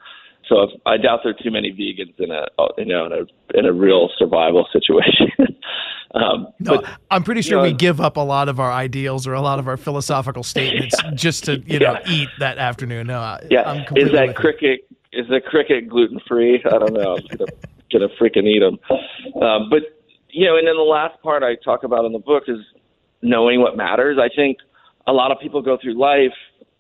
so 0.48 0.62
if, 0.62 0.70
I 0.86 0.98
doubt 0.98 1.22
there 1.24 1.32
are 1.32 1.44
too 1.44 1.52
many 1.52 1.72
vegans 1.72 2.20
in 2.20 2.32
a 2.32 2.46
you 2.78 2.86
know 2.86 3.06
in 3.06 3.12
a 3.12 3.58
in 3.58 3.66
a 3.66 3.74
real 3.74 4.10
survival 4.18 4.68
situation. 4.74 5.32
um, 6.14 6.48
no, 6.60 6.78
but, 6.78 6.86
I'm 7.12 7.24
pretty 7.24 7.42
sure 7.42 7.58
you 7.58 7.64
know, 7.64 7.72
we 7.72 7.74
give 7.74 8.00
up 8.00 8.18
a 8.18 8.22
lot 8.22 8.50
of 8.50 8.60
our 8.60 8.72
ideals 8.72 9.28
or 9.28 9.34
a 9.34 9.42
lot 9.42 9.60
of 9.60 9.68
our 9.68 9.78
philosophical 9.78 10.44
statements 10.44 10.96
yeah. 11.04 11.12
just 11.14 11.46
to 11.46 11.60
you 11.60 11.80
know 11.80 11.94
yeah. 12.06 12.12
eat 12.12 12.30
that 12.40 12.58
afternoon. 12.58 13.08
No, 13.08 13.40
yeah, 13.50 13.84
is 13.96 14.12
that 14.12 14.36
cricket? 14.36 14.87
Is 15.14 15.28
the 15.30 15.40
cricket 15.42 15.90
gluten 15.90 16.20
free? 16.28 16.62
I 16.66 16.78
don't 16.78 16.94
know. 16.94 17.18
I'm 17.18 17.38
gonna 17.38 17.52
gonna 17.92 18.08
freaking 18.20 18.46
eat 18.46 18.60
them. 18.60 18.78
Um, 19.42 19.70
but 19.70 19.84
you 20.30 20.46
know, 20.46 20.58
and 20.58 20.68
then 20.68 20.76
the 20.76 20.82
last 20.82 21.22
part 21.22 21.44
I 21.44 21.56
talk 21.56 21.84
about 21.84 22.06
in 22.06 22.12
the 22.12 22.20
book 22.20 22.44
is 22.48 22.60
knowing 23.22 23.62
what 23.62 23.78
matters. 23.78 24.18
I 24.22 24.30
think 24.34 24.58
a 25.08 25.14
lot 25.14 25.32
of 25.32 25.40
people 25.40 25.62
go 25.62 25.78
through 25.82 25.98
life 26.00 26.34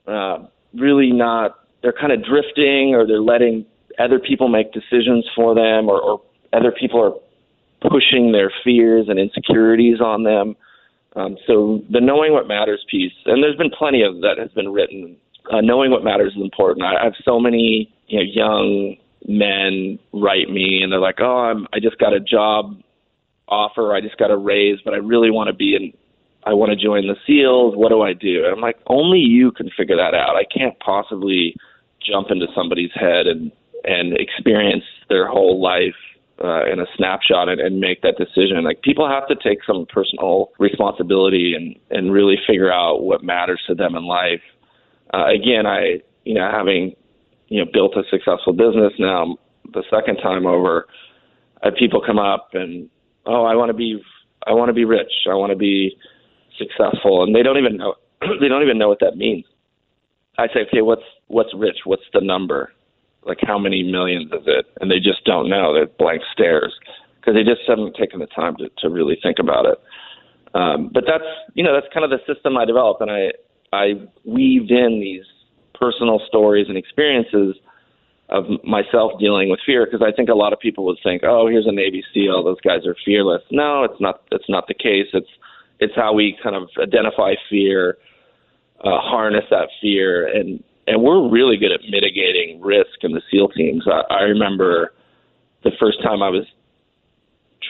uh, 0.07 0.39
really 0.73 1.11
not 1.11 1.59
they're 1.81 1.93
kind 1.93 2.11
of 2.11 2.23
drifting 2.23 2.95
or 2.95 3.05
they're 3.05 3.21
letting 3.21 3.65
other 3.99 4.19
people 4.19 4.47
make 4.47 4.73
decisions 4.73 5.25
for 5.35 5.55
them 5.55 5.89
or, 5.89 5.99
or 6.01 6.21
other 6.53 6.71
people 6.71 7.01
are 7.01 7.89
pushing 7.89 8.31
their 8.31 8.51
fears 8.63 9.07
and 9.09 9.19
insecurities 9.19 10.01
on 10.01 10.23
them. 10.23 10.55
Um, 11.15 11.37
so 11.45 11.81
the 11.89 12.01
knowing 12.01 12.33
what 12.33 12.47
matters 12.47 12.83
piece, 12.89 13.13
and 13.25 13.43
there's 13.43 13.55
been 13.55 13.71
plenty 13.75 14.03
of 14.03 14.21
that 14.21 14.37
has 14.37 14.51
been 14.51 14.71
written. 14.71 15.17
Uh, 15.51 15.61
knowing 15.61 15.91
what 15.91 16.03
matters 16.03 16.33
is 16.35 16.41
important. 16.41 16.85
I, 16.85 17.01
I 17.01 17.03
have 17.05 17.15
so 17.23 17.39
many 17.39 17.93
you 18.07 18.19
know 18.19 18.25
young 18.25 18.95
men 19.27 19.99
write 20.13 20.49
me 20.49 20.81
and 20.81 20.91
they're 20.91 20.99
like, 20.99 21.19
"Oh, 21.19 21.39
I'm 21.39 21.67
I 21.73 21.79
just 21.79 21.97
got 21.97 22.13
a 22.13 22.19
job 22.19 22.75
offer, 23.47 23.93
I 23.93 24.01
just 24.01 24.17
got 24.17 24.31
a 24.31 24.37
raise, 24.37 24.79
but 24.83 24.93
I 24.93 24.97
really 24.97 25.31
want 25.31 25.47
to 25.47 25.53
be 25.53 25.75
in 25.75 25.93
I 26.45 26.53
want 26.53 26.71
to 26.71 26.77
join 26.77 27.07
the 27.07 27.17
SEALs. 27.25 27.75
What 27.75 27.89
do 27.89 28.03
I 28.03 28.13
do? 28.13 28.45
And 28.45 28.53
I'm 28.53 28.61
like, 28.61 28.77
only 28.87 29.19
you 29.19 29.51
can 29.51 29.69
figure 29.75 29.97
that 29.97 30.13
out. 30.13 30.37
I 30.37 30.45
can't 30.45 30.79
possibly 30.79 31.57
jump 32.01 32.27
into 32.31 32.47
somebody's 32.55 32.91
head 32.93 33.27
and 33.27 33.51
and 33.83 34.17
experience 34.17 34.83
their 35.09 35.27
whole 35.27 35.61
life 35.61 35.95
uh, 36.43 36.65
in 36.65 36.79
a 36.79 36.85
snapshot 36.95 37.49
and, 37.49 37.59
and 37.59 37.79
make 37.79 38.01
that 38.01 38.17
decision. 38.17 38.63
Like 38.63 38.81
people 38.81 39.07
have 39.07 39.27
to 39.27 39.35
take 39.35 39.59
some 39.65 39.85
personal 39.89 40.51
responsibility 40.59 41.53
and 41.53 41.75
and 41.89 42.13
really 42.13 42.37
figure 42.47 42.71
out 42.71 43.03
what 43.03 43.23
matters 43.23 43.61
to 43.67 43.75
them 43.75 43.95
in 43.95 44.05
life. 44.05 44.41
Uh, 45.13 45.27
again, 45.27 45.65
I 45.65 46.01
you 46.23 46.33
know 46.33 46.49
having 46.51 46.95
you 47.47 47.63
know 47.63 47.69
built 47.71 47.95
a 47.95 48.03
successful 48.09 48.53
business 48.53 48.93
now 48.99 49.37
the 49.73 49.83
second 49.89 50.17
time 50.17 50.45
over, 50.45 50.87
I 51.63 51.67
have 51.67 51.75
people 51.75 52.01
come 52.05 52.19
up 52.19 52.49
and 52.53 52.89
oh, 53.25 53.43
I 53.45 53.55
want 53.55 53.69
to 53.69 53.73
be 53.73 54.01
I 54.45 54.53
want 54.53 54.69
to 54.69 54.73
be 54.73 54.85
rich. 54.85 55.11
I 55.29 55.35
want 55.35 55.51
to 55.51 55.57
be 55.57 55.97
successful, 56.57 57.23
and 57.23 57.35
they 57.35 57.43
don't 57.43 57.57
even 57.57 57.77
know 57.77 57.95
they 58.41 58.47
don't 58.47 58.63
even 58.63 58.77
know 58.77 58.87
what 58.89 58.99
that 59.01 59.17
means. 59.17 59.45
I 60.37 60.47
say, 60.47 60.61
okay, 60.67 60.81
what's 60.81 61.03
what's 61.27 61.53
rich? 61.55 61.77
What's 61.85 62.03
the 62.13 62.21
number? 62.21 62.73
Like 63.23 63.39
how 63.41 63.59
many 63.59 63.83
millions 63.83 64.31
is 64.31 64.43
it? 64.45 64.65
And 64.79 64.89
they 64.89 64.99
just 64.99 65.25
don't 65.25 65.49
know. 65.49 65.73
They're 65.73 65.87
blank 65.87 66.21
stares 66.31 66.73
because 67.19 67.33
they 67.35 67.43
just 67.43 67.61
haven't 67.67 67.95
taken 67.95 68.19
the 68.19 68.27
time 68.27 68.55
to, 68.57 68.69
to 68.79 68.89
really 68.89 69.17
think 69.21 69.37
about 69.39 69.65
it. 69.65 69.77
Um, 70.53 70.89
but 70.93 71.03
that's 71.05 71.27
you 71.55 71.63
know 71.63 71.73
that's 71.73 71.91
kind 71.93 72.05
of 72.05 72.09
the 72.09 72.19
system 72.31 72.57
I 72.57 72.65
developed, 72.65 73.01
and 73.01 73.11
I 73.11 73.31
I 73.73 73.93
weaved 74.25 74.71
in 74.71 74.99
these 74.99 75.23
personal 75.73 76.21
stories 76.27 76.67
and 76.69 76.77
experiences 76.77 77.55
of 78.29 78.45
myself 78.63 79.13
dealing 79.19 79.49
with 79.49 79.59
fear 79.65 79.85
because 79.85 80.01
I 80.05 80.11
think 80.11 80.29
a 80.29 80.35
lot 80.35 80.51
of 80.53 80.59
people 80.59 80.85
would 80.85 80.97
think, 81.01 81.23
oh, 81.23 81.47
here's 81.47 81.67
a 81.67 81.71
Navy 81.71 82.03
SEAL, 82.13 82.43
those 82.43 82.59
guys 82.61 82.85
are 82.85 82.95
fearless. 83.05 83.41
No, 83.51 83.83
it's 83.83 83.99
not. 84.01 84.23
It's 84.31 84.49
not 84.49 84.67
the 84.67 84.73
case. 84.73 85.07
It's 85.13 85.29
it's 85.79 85.95
how 85.95 86.13
we 86.13 86.37
kind 86.41 86.55
of 86.55 86.69
identify 86.81 87.35
fear, 87.49 87.97
uh, 88.83 88.99
harness 88.99 89.45
that 89.51 89.69
fear, 89.81 90.27
and 90.27 90.63
and 90.87 91.01
we're 91.01 91.29
really 91.29 91.57
good 91.57 91.71
at 91.71 91.81
mitigating 91.89 92.61
risk 92.61 93.01
in 93.01 93.11
the 93.11 93.21
SEAL 93.31 93.49
teams. 93.49 93.83
I, 93.87 94.13
I 94.13 94.21
remember 94.23 94.93
the 95.63 95.71
first 95.79 96.01
time 96.01 96.21
I 96.21 96.29
was 96.29 96.45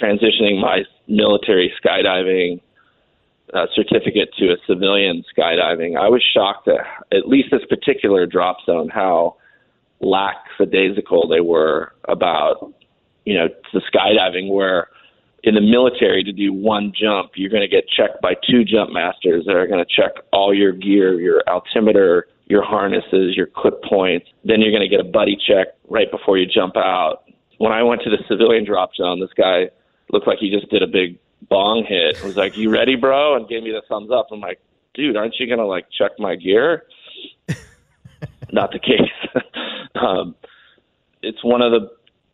transitioning 0.01 0.61
my 0.61 0.83
military 1.07 1.73
skydiving 1.83 2.61
uh, 3.53 3.65
certificate 3.73 4.29
to 4.37 4.51
a 4.51 4.57
civilian 4.67 5.23
skydiving. 5.35 5.97
I 5.97 6.09
was 6.09 6.23
shocked 6.33 6.67
at 6.67 6.81
at 7.11 7.27
least 7.27 7.49
this 7.51 7.63
particular 7.69 8.25
drop 8.25 8.57
zone 8.65 8.89
how 8.89 9.37
lackadaisical 9.99 11.27
they 11.27 11.41
were 11.41 11.93
about 12.07 12.73
you 13.25 13.33
know 13.33 13.47
the 13.73 13.81
skydiving 13.91 14.49
where 14.51 14.87
in 15.43 15.55
the 15.55 15.61
military 15.61 16.23
to 16.23 16.31
do 16.31 16.53
one 16.53 16.93
jump 16.95 17.31
you're 17.35 17.49
going 17.49 17.61
to 17.61 17.67
get 17.67 17.87
checked 17.89 18.21
by 18.21 18.33
two 18.49 18.63
jump 18.63 18.91
masters 18.91 19.45
that 19.45 19.55
are 19.55 19.67
going 19.67 19.83
to 19.83 19.89
check 19.89 20.11
all 20.31 20.53
your 20.53 20.71
gear 20.71 21.19
your 21.19 21.41
altimeter 21.47 22.27
your 22.45 22.63
harnesses 22.63 23.35
your 23.35 23.47
clip 23.47 23.81
points 23.83 24.27
then 24.43 24.61
you're 24.61 24.71
going 24.71 24.87
to 24.87 24.89
get 24.89 24.99
a 24.99 25.09
buddy 25.09 25.35
check 25.35 25.67
right 25.89 26.11
before 26.11 26.37
you 26.37 26.45
jump 26.45 26.77
out 26.77 27.23
when 27.57 27.71
i 27.71 27.81
went 27.81 28.01
to 28.03 28.09
the 28.09 28.19
civilian 28.27 28.63
drop 28.63 28.91
zone 28.95 29.19
this 29.19 29.33
guy 29.35 29.67
looked 30.11 30.27
like 30.27 30.37
he 30.37 30.51
just 30.51 30.69
did 30.69 30.83
a 30.83 30.87
big 30.87 31.17
bong 31.49 31.85
hit. 31.87 32.23
Was 32.23 32.35
like 32.35 32.57
you 32.57 32.69
ready 32.69 32.95
bro? 32.95 33.35
And 33.35 33.47
gave 33.47 33.63
me 33.63 33.71
the 33.71 33.81
thumbs 33.87 34.11
up. 34.11 34.27
I'm 34.31 34.39
like 34.39 34.59
dude 34.93 35.15
aren't 35.15 35.35
you 35.39 35.47
going 35.47 35.59
to 35.59 35.65
like 35.65 35.85
check 35.95 36.11
my 36.19 36.35
gear? 36.35 36.83
Not 38.51 38.71
the 38.71 38.79
case. 38.79 39.43
Um, 39.95 40.35
it's 41.23 41.43
one 41.43 41.63
of 41.63 41.71
the 41.71 41.89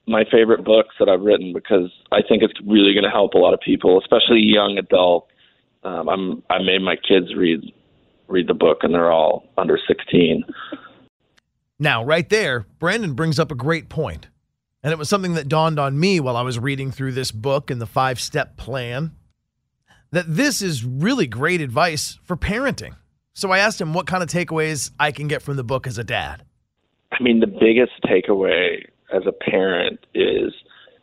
my 0.05 0.25
favorite 0.29 0.65
books 0.65 0.95
that 0.99 1.07
I've 1.07 1.21
written 1.21 1.53
because 1.53 1.89
I 2.11 2.21
think 2.27 2.43
it's 2.43 2.53
really 2.67 2.93
going 2.93 3.05
to 3.05 3.09
help 3.09 3.35
a 3.35 3.37
lot 3.37 3.53
of 3.53 3.61
people, 3.61 3.99
especially 3.99 4.39
young 4.39 4.77
adults. 4.77 5.31
Um, 5.83 6.09
I'm 6.09 6.43
I 6.49 6.59
made 6.59 6.81
my 6.81 6.95
kids 6.95 7.33
read 7.35 7.61
read 8.27 8.47
the 8.47 8.53
book, 8.53 8.79
and 8.81 8.93
they're 8.93 9.11
all 9.11 9.45
under 9.57 9.79
16. 9.87 10.43
Now, 11.79 12.03
right 12.03 12.29
there, 12.29 12.65
Brandon 12.79 13.13
brings 13.13 13.39
up 13.39 13.51
a 13.51 13.55
great 13.55 13.89
point, 13.89 14.27
and 14.83 14.91
it 14.91 14.97
was 14.97 15.09
something 15.09 15.35
that 15.35 15.47
dawned 15.47 15.79
on 15.79 15.99
me 15.99 16.19
while 16.19 16.35
I 16.35 16.41
was 16.41 16.59
reading 16.59 16.91
through 16.91 17.13
this 17.13 17.31
book 17.31 17.71
and 17.71 17.79
the 17.79 17.85
five 17.85 18.19
step 18.19 18.57
plan. 18.57 19.15
That 20.11 20.25
this 20.27 20.61
is 20.61 20.85
really 20.85 21.25
great 21.25 21.61
advice 21.61 22.19
for 22.23 22.37
parenting. 22.37 22.95
So 23.33 23.49
I 23.49 23.59
asked 23.59 23.81
him 23.81 23.93
what 23.93 24.05
kind 24.05 24.21
of 24.21 24.29
takeaways 24.29 24.91
I 24.99 25.11
can 25.11 25.27
get 25.27 25.41
from 25.41 25.55
the 25.55 25.63
book 25.63 25.87
as 25.87 25.97
a 25.97 26.03
dad. 26.03 26.43
I 27.11 27.23
mean, 27.23 27.39
the 27.39 27.47
biggest 27.47 27.93
takeaway 28.05 28.85
as 29.11 29.23
a 29.25 29.31
parent 29.31 29.99
is 30.13 30.53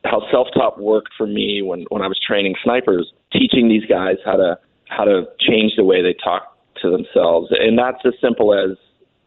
how 0.04 0.22
self-talk 0.30 0.78
worked 0.78 1.10
for 1.16 1.26
me 1.26 1.62
when 1.62 1.86
when 1.90 2.02
I 2.02 2.06
was 2.06 2.18
training 2.24 2.54
snipers, 2.62 3.12
teaching 3.32 3.68
these 3.68 3.84
guys 3.88 4.16
how 4.24 4.36
to 4.36 4.58
how 4.88 5.04
to 5.04 5.24
change 5.40 5.72
the 5.76 5.84
way 5.84 6.02
they 6.02 6.14
talk 6.22 6.56
to 6.82 6.90
themselves, 6.90 7.48
and 7.50 7.78
that's 7.78 7.98
as 8.04 8.14
simple 8.20 8.54
as 8.54 8.76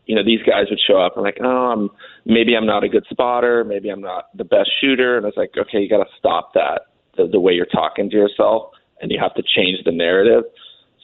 you 0.06 0.16
know 0.16 0.24
these 0.24 0.42
guys 0.44 0.66
would 0.70 0.80
show 0.86 1.00
up 1.00 1.14
and 1.16 1.24
like 1.24 1.38
oh 1.42 1.72
I'm 1.72 1.90
maybe 2.26 2.56
I'm 2.56 2.66
not 2.66 2.84
a 2.84 2.90
good 2.90 3.06
spotter, 3.10 3.64
maybe 3.64 3.90
I'm 3.90 4.02
not 4.02 4.36
the 4.36 4.44
best 4.44 4.70
shooter, 4.82 5.18
and 5.18 5.26
I 5.26 5.30
was 5.30 5.38
like 5.38 5.52
okay 5.58 5.80
you 5.80 5.90
got 5.90 6.04
to 6.04 6.10
stop 6.18 6.54
that 6.54 6.88
the, 7.18 7.28
the 7.28 7.40
way 7.40 7.54
you're 7.54 7.66
talking 7.66 8.10
to 8.10 8.16
yourself, 8.16 8.72
and 9.02 9.12
you 9.12 9.20
have 9.20 9.34
to 9.36 9.44
change 9.44 9.84
the 9.86 9.92
narrative. 9.92 10.44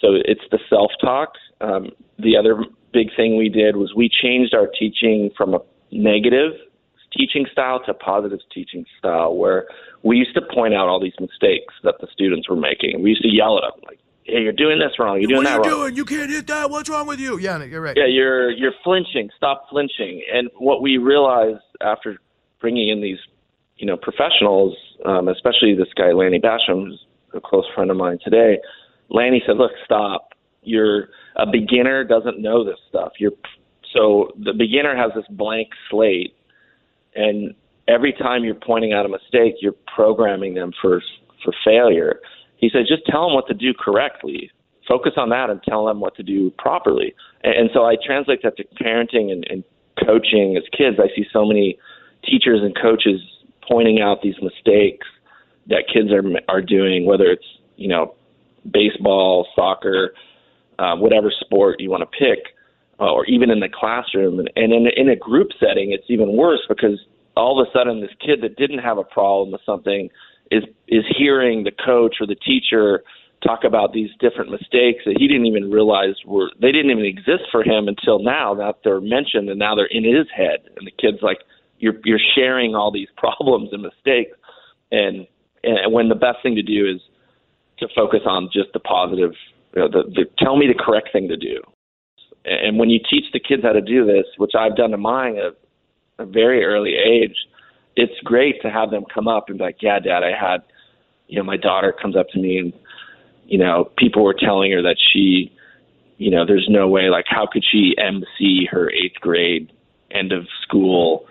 So 0.02 0.14
it's 0.14 0.42
the 0.50 0.60
self-talk. 0.70 1.34
Um, 1.62 1.90
the 2.18 2.38
other 2.38 2.64
big 2.94 3.08
thing 3.16 3.38
we 3.38 3.50
did 3.50 3.76
was 3.76 3.94
we 3.96 4.10
changed 4.10 4.54
our 4.54 4.68
teaching 4.68 5.30
from 5.38 5.54
a 5.54 5.60
negative 5.92 6.54
teaching 7.12 7.46
style 7.52 7.80
to 7.86 7.92
a 7.92 7.94
positive 7.94 8.40
teaching 8.54 8.86
style 8.98 9.36
where 9.36 9.68
we 10.04 10.18
used 10.18 10.34
to 10.36 10.42
point 10.54 10.74
out 10.74 10.88
all 10.88 11.02
these 11.02 11.20
mistakes 11.20 11.74
that 11.84 11.96
the 12.00 12.08
students 12.12 12.48
were 12.50 12.56
making. 12.56 13.02
We 13.02 13.10
used 13.10 13.24
to 13.24 13.34
yell 13.34 13.58
at 13.58 13.74
them 13.74 13.84
like, 13.88 14.00
"Hey, 14.32 14.42
you're 14.42 14.54
doing 14.54 14.80
this 14.80 14.98
wrong. 15.00 15.20
You're 15.20 15.28
doing 15.28 15.38
what 15.38 15.46
that 15.46 15.60
are 15.60 15.66
you 15.66 15.72
wrong. 15.72 15.82
doing? 15.82 15.96
You 15.96 16.06
can't 16.06 16.30
hit 16.30 16.48
that. 16.48 16.70
What's 16.70 16.90
wrong 16.90 17.08
with 17.08 17.20
you? 17.20 17.40
Yeah, 17.40 17.64
you're 17.64 17.82
right. 17.82 17.96
Yeah, 17.98 18.06
you're 18.06 18.52
you're 18.52 18.74
flinching. 18.84 19.30
Stop 19.38 19.68
flinching." 19.70 20.24
And 20.32 20.50
what 20.58 20.82
we 20.82 20.98
realized 20.98 21.64
after 21.82 22.18
bringing 22.62 22.90
in 22.90 23.02
these, 23.02 23.20
you 23.78 23.86
know, 23.86 23.98
professionals, 23.98 24.76
um, 25.06 25.28
especially 25.28 25.76
this 25.76 25.88
guy 25.96 26.12
Lanny 26.12 26.40
Bassham, 26.40 26.88
who's 26.88 27.06
a 27.34 27.42
close 27.42 27.66
friend 27.74 27.90
of 27.92 27.98
mine 27.98 28.20
today, 28.24 28.60
Lanny 29.10 29.42
said, 29.46 29.58
"Look, 29.58 29.72
stop. 29.86 30.34
You're 30.64 31.10
a 31.36 31.46
beginner 31.46 32.04
doesn't 32.04 32.40
know 32.40 32.64
this 32.64 32.80
stuff. 32.90 33.14
You're 33.20 33.32
so 33.96 34.32
the 34.38 34.54
beginner 34.54 34.96
has 34.96 35.12
this 35.16 35.26
blank 35.30 35.70
slate, 35.90 36.36
and 37.16 37.56
every 37.88 38.14
time 38.14 38.44
you're 38.44 38.56
pointing 38.56 38.94
out 38.94 39.06
a 39.06 39.10
mistake, 39.10 39.56
you're 39.62 39.76
programming 39.94 40.54
them 40.54 40.72
for 40.82 41.02
for 41.44 41.54
failure. 41.66 42.20
He 42.60 42.70
said, 42.72 42.86
just 42.88 43.06
tell 43.06 43.28
them 43.28 43.34
what 43.34 43.48
to 43.48 43.54
do 43.54 43.74
correctly. 43.74 44.52
Focus 44.88 45.14
on 45.18 45.30
that 45.30 45.50
and 45.50 45.62
tell 45.64 45.86
them 45.86 46.00
what 46.00 46.16
to 46.16 46.24
do 46.24 46.52
properly. 46.58 47.14
And, 47.44 47.54
and 47.56 47.70
so 47.74 47.86
I 47.86 47.96
translate 48.04 48.42
that 48.44 48.58
to 48.58 48.64
parenting 48.82 49.32
and, 49.32 49.46
and 49.50 49.64
coaching 50.06 50.58
as 50.58 50.64
kids. 50.76 50.98
I 51.00 51.08
see 51.16 51.26
so 51.32 51.46
many 51.46 51.78
teachers 52.26 52.60
and 52.62 52.76
coaches 52.80 53.22
pointing 53.68 54.02
out 54.02 54.22
these 54.22 54.36
mistakes 54.42 55.08
that 55.68 55.84
kids 55.92 56.12
are 56.12 56.24
are 56.50 56.62
doing, 56.62 57.06
whether 57.06 57.26
it's 57.26 57.46
you 57.78 57.88
know 57.88 58.16
baseball, 58.70 59.48
soccer, 59.56 60.14
uh, 60.80 60.96
whatever 60.96 61.32
sport 61.32 61.80
you 61.80 61.90
want 61.90 62.02
to 62.02 62.18
pick 62.18 62.56
uh, 63.00 63.12
or 63.12 63.26
even 63.26 63.50
in 63.50 63.60
the 63.60 63.70
classroom. 63.70 64.40
And, 64.40 64.50
and 64.56 64.74
in, 64.74 64.88
in 64.96 65.10
a 65.10 65.16
group 65.16 65.50
setting, 65.60 65.92
it's 65.92 66.06
even 66.10 66.36
worse 66.36 66.62
because 66.68 67.00
all 67.38 67.60
of 67.60 67.68
a 67.68 67.72
sudden 67.72 68.02
this 68.02 68.12
kid 68.20 68.42
that 68.42 68.58
didn't 68.58 68.80
have 68.80 68.98
a 68.98 69.04
problem 69.04 69.52
with 69.52 69.62
something 69.66 70.10
is 70.52 70.64
is 70.88 71.04
hearing 71.18 71.64
the 71.64 71.72
coach 71.72 72.18
or 72.20 72.28
the 72.28 72.36
teacher 72.36 73.04
talk 73.44 73.64
about 73.64 73.94
these 73.94 74.10
different 74.20 74.52
mistakes 74.52 75.04
that 75.06 75.16
he 75.18 75.28
didn't 75.28 75.46
even 75.46 75.72
realize 75.72 76.16
were 76.26 76.52
they 76.62 76.72
didn't 76.72 76.92
even 76.92 77.06
exist 77.06 77.44
for 77.52 77.64
him 77.64 77.88
until 77.88 78.20
now 78.20 78.54
that 78.54 78.76
they're 78.84 79.02
mentioned 79.02 79.50
and 79.50 79.58
now 79.60 79.76
they're 79.76 79.86
in 79.86 80.04
his 80.04 80.28
head. 80.36 80.60
And 80.78 80.86
the 80.86 80.92
kid's 80.92 81.22
like 81.22 81.40
you're 81.78 81.96
you're 82.04 82.20
sharing 82.36 82.76
all 82.76 82.92
these 82.92 83.08
problems 83.18 83.70
and 83.72 83.82
mistakes. 83.82 84.38
And 84.92 85.28
and 85.64 85.94
when 85.94 86.10
the 86.10 86.16
best 86.16 86.38
thing 86.44 86.56
to 86.56 86.64
do 86.64 86.90
is 86.90 87.02
to 87.80 87.88
focus 87.96 88.22
on 88.26 88.50
just 88.52 88.74
the 88.74 88.80
positive 88.80 89.32
you 89.76 89.82
know, 89.82 89.88
the, 89.88 90.04
the 90.10 90.26
tell 90.38 90.58
me 90.58 90.68
the 90.68 90.82
correct 90.82 91.10
thing 91.14 91.28
to 91.28 91.38
do. 91.38 91.62
And 92.46 92.80
when 92.80 92.90
you 92.90 93.00
teach 93.10 93.26
the 93.34 93.40
kids 93.40 93.64
how 93.64 93.74
to 93.74 93.82
do 93.82 94.06
this, 94.06 94.26
which 94.38 94.54
I've 94.58 94.76
done 94.76 94.92
to 94.92 94.98
mine 94.98 95.38
at 95.38 95.56
a 96.18 96.26
very 96.26 96.64
early 96.64 96.96
age, 96.96 97.36
it's 98.00 98.20
great 98.24 98.62
to 98.62 98.70
have 98.70 98.92
them 98.92 99.04
come 99.14 99.28
up 99.28 99.50
and 99.50 99.58
be 99.58 99.64
like, 99.64 99.82
"Yeah, 99.82 100.00
Dad, 100.00 100.24
I 100.24 100.32
had." 100.32 100.64
You 101.28 101.38
know, 101.38 101.44
my 101.44 101.58
daughter 101.58 101.92
comes 101.92 102.16
up 102.16 102.28
to 102.30 102.40
me 102.40 102.58
and, 102.58 102.74
you 103.46 103.60
know, 103.60 103.92
people 103.98 104.24
were 104.24 104.34
telling 104.34 104.72
her 104.72 104.82
that 104.82 104.96
she, 104.98 105.56
you 106.18 106.32
know, 106.32 106.44
there's 106.44 106.66
no 106.68 106.88
way. 106.88 107.10
Like, 107.10 107.26
how 107.28 107.46
could 107.46 107.64
she 107.64 107.96
MC 108.00 108.66
her 108.72 108.90
eighth 108.90 109.20
grade 109.22 109.72
end 110.10 110.32
of 110.32 110.48
school 110.64 111.28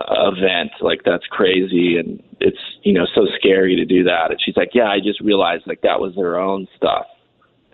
uh, 0.00 0.30
event? 0.34 0.70
Like, 0.80 1.02
that's 1.04 1.26
crazy, 1.26 1.98
and 1.98 2.22
it's 2.40 2.62
you 2.82 2.94
know 2.94 3.06
so 3.14 3.26
scary 3.38 3.76
to 3.76 3.84
do 3.84 4.04
that. 4.04 4.30
And 4.30 4.40
she's 4.42 4.56
like, 4.56 4.70
"Yeah, 4.74 4.88
I 4.88 5.00
just 5.00 5.20
realized 5.20 5.66
like 5.66 5.82
that 5.82 6.00
was 6.00 6.14
their 6.14 6.40
own 6.40 6.66
stuff." 6.76 7.06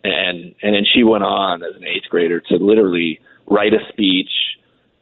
and 0.05 0.55
and 0.63 0.75
then 0.75 0.85
she 0.85 1.03
went 1.03 1.25
on 1.25 1.63
as 1.63 1.75
an 1.77 1.85
eighth 1.85 2.09
grader 2.09 2.41
to 2.41 2.57
literally 2.57 3.21
write 3.47 3.75
a 3.75 3.81
speech, 3.89 4.31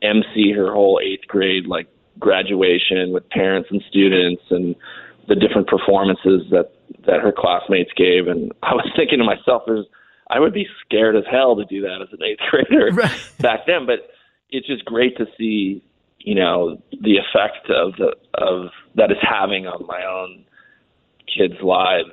MC 0.02 0.52
her 0.52 0.72
whole 0.72 1.00
eighth 1.02 1.26
grade 1.28 1.66
like 1.66 1.88
graduation 2.18 3.12
with 3.12 3.28
parents 3.30 3.68
and 3.70 3.82
students 3.88 4.42
and 4.50 4.74
the 5.28 5.34
different 5.34 5.66
performances 5.68 6.42
that 6.50 6.72
that 7.06 7.20
her 7.20 7.32
classmates 7.36 7.90
gave 7.96 8.26
and 8.28 8.52
I 8.62 8.74
was 8.74 8.88
thinking 8.96 9.18
to 9.18 9.24
myself 9.24 9.62
there's 9.66 9.86
I 10.30 10.40
would 10.40 10.52
be 10.54 10.66
scared 10.84 11.16
as 11.16 11.24
hell 11.30 11.56
to 11.56 11.64
do 11.64 11.80
that 11.82 11.98
as 12.02 12.08
an 12.12 12.22
eighth 12.22 12.40
grader 12.50 12.90
Right. 12.92 13.30
back 13.40 13.60
then 13.66 13.86
but 13.86 14.10
it's 14.50 14.66
just 14.66 14.84
great 14.84 15.16
to 15.18 15.26
see 15.36 15.84
you 16.20 16.34
know 16.34 16.80
the 17.02 17.16
effect 17.18 17.68
of 17.70 17.94
the 17.96 18.14
of 18.34 18.70
that 18.94 19.10
it's 19.10 19.20
having 19.22 19.66
on 19.66 19.86
my 19.86 20.04
own 20.04 20.44
kids 21.36 21.54
lives 21.62 22.10